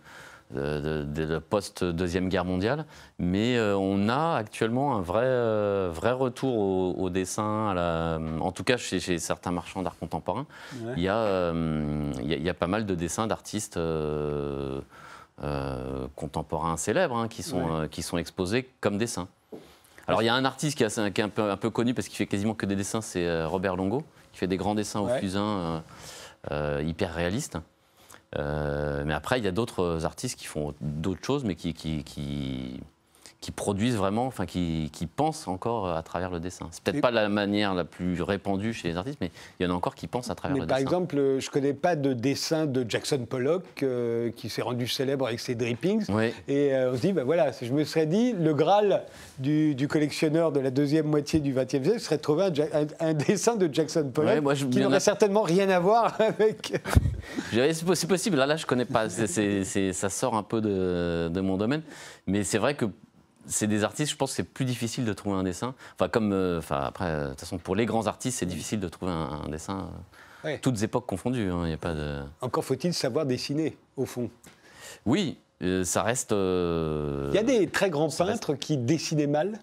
[1.49, 2.85] post-deuxième guerre mondiale.
[3.19, 8.77] Mais on a actuellement un vrai, vrai retour au, dessin, à la, en tout cas
[8.77, 10.45] chez, certains marchands d'art contemporain.
[10.95, 11.51] Il, y a,
[12.21, 13.79] il, y a, pas mal de dessins d'artistes
[16.15, 19.27] contemporains célèbres hein, qui, sont, qui sont exposés comme dessins.
[20.07, 22.17] Alors il y a un artiste qui, est, un, peu, un, peu, connu parce qu'il
[22.17, 25.83] fait quasiment que des dessins, c'est Robert Longo, qui fait des grands dessins au fusain
[26.51, 27.57] hyper réalistes.
[28.37, 32.03] Euh, mais après, il y a d'autres artistes qui font d'autres choses, mais qui, qui,
[32.03, 32.79] qui,
[33.43, 36.69] qui produisent vraiment, enfin qui, qui, pensent encore à travers le dessin.
[36.71, 39.73] C'est peut-être pas la manière la plus répandue chez les artistes, mais il y en
[39.73, 40.89] a encore qui pensent à travers le par dessin.
[40.89, 45.27] Par exemple, je connais pas de dessin de Jackson Pollock euh, qui s'est rendu célèbre
[45.27, 46.05] avec ses drippings.
[46.47, 49.03] Et euh, on se dit, ben voilà, je me serais dit, le Graal
[49.39, 52.47] du, du collectionneur de la deuxième moitié du XXe siècle serait de trouver
[53.01, 56.81] un, dessin de Jackson Pollock qui n'aurait certainement rien à voir avec.
[57.51, 58.37] c'est possible.
[58.37, 59.09] Là, là, je connais pas.
[59.09, 61.81] ça sort un peu de, de mon domaine,
[62.25, 62.85] mais c'est vrai que
[63.47, 65.75] c'est des artistes, je pense que c'est plus difficile de trouver un dessin.
[65.95, 68.79] Enfin, comme, euh, enfin, après, euh, de toute façon, pour les grands artistes, c'est difficile
[68.79, 69.89] de trouver un, dessin,
[70.45, 71.45] euh, toutes époques confondues.
[71.45, 72.21] Il hein, a pas de...
[72.41, 74.29] Encore faut-il savoir dessiner, au fond.
[75.05, 75.37] Oui,
[75.83, 76.31] ça reste.
[76.31, 79.59] Il y a des très grands peintres qui dessinaient mal?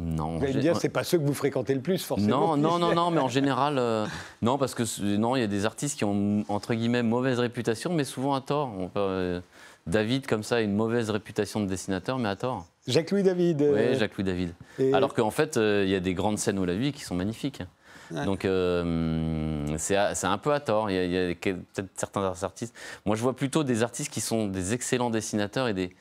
[0.00, 0.38] Non.
[0.38, 2.56] Vous allez me dire, c'est pas ceux que vous fréquentez le plus, forcément.
[2.56, 4.08] Non, non, non, non, mais en général,
[4.42, 4.84] non, parce que
[5.16, 8.40] non, il y a des artistes qui ont entre guillemets mauvaise réputation, mais souvent à
[8.40, 8.72] tort.
[8.78, 9.42] On peut,
[9.88, 12.66] David, comme ça, a une mauvaise réputation de dessinateur, mais à tort.
[12.86, 13.60] Jacques-Louis David.
[13.60, 14.54] Oui, euh, Jacques-Louis David.
[14.92, 17.14] Alors qu'en fait, euh, il y a des grandes scènes où la vie qui sont
[17.14, 17.62] magnifiques.
[18.10, 20.90] Donc euh, c'est un peu à tort.
[20.90, 22.74] Il y a, a peut-être certains artistes.
[23.04, 25.94] Moi, je vois plutôt des artistes qui sont des excellents dessinateurs et des,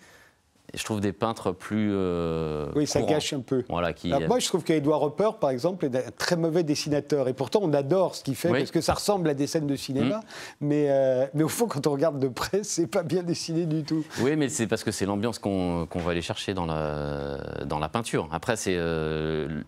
[0.73, 1.91] je trouve des peintres plus.
[1.93, 3.63] Euh, oui, ça gâche un peu.
[3.69, 4.11] Voilà, qui...
[4.27, 7.29] moi, je trouve qu'Edouard Hopper, par exemple, est un très mauvais dessinateur.
[7.29, 9.75] Et pourtant, on adore ce qu'il fait parce que ça ressemble à des scènes de
[9.75, 10.17] cinéma.
[10.17, 10.21] Mm.
[10.61, 13.83] Mais, euh, mais au fond, quand on regarde de près, c'est pas bien dessiné du
[13.83, 14.05] tout.
[14.21, 17.89] Oui, mais c'est parce que c'est l'ambiance qu'on va aller chercher dans la, dans la
[17.89, 18.27] peinture.
[18.31, 18.75] Après, c'est.
[18.77, 19.61] Euh,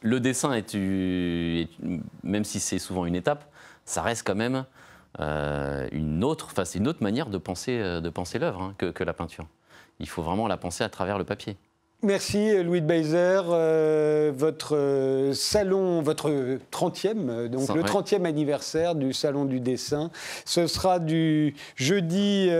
[0.00, 0.76] le dessin est,
[2.22, 3.50] même si c'est souvent une étape,
[3.84, 4.64] ça reste quand même
[5.18, 9.48] une autre, une autre manière de penser, de penser l'œuvre hein, que, que la peinture
[10.00, 11.56] il faut vraiment la penser à travers le papier.
[12.02, 13.42] Merci Louis de Beiser.
[13.50, 16.30] Euh, votre euh, salon, votre
[16.70, 20.12] 30e, euh, donc le 30e anniversaire du Salon du dessin,
[20.44, 22.50] ce sera du jeudi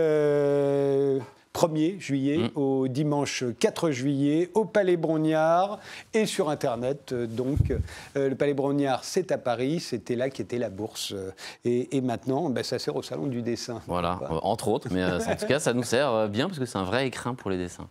[1.59, 2.49] 1er juillet mm.
[2.55, 5.79] au dimanche 4 juillet au Palais Brognard
[6.13, 7.11] et sur Internet.
[7.11, 7.71] Euh, donc,
[8.15, 9.81] euh, le Palais Brognard, c'est à Paris.
[9.81, 11.13] C'était là qu'était la bourse.
[11.13, 11.31] Euh,
[11.65, 13.81] et, maintenant, ben, ça sert au Salon du dessin.
[13.87, 14.87] Voilà, entre autres.
[14.91, 17.49] Mais en tout cas, ça nous sert bien parce que c'est un vrai écrin pour
[17.49, 17.89] les dessins.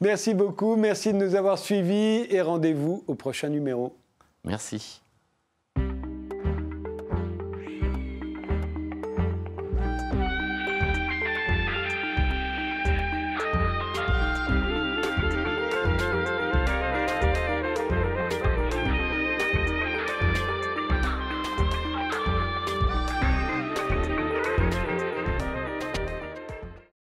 [0.00, 0.74] Merci beaucoup.
[0.74, 3.96] Merci de nous avoir suivis et rendez-vous au prochain numéro.
[4.44, 5.02] Merci.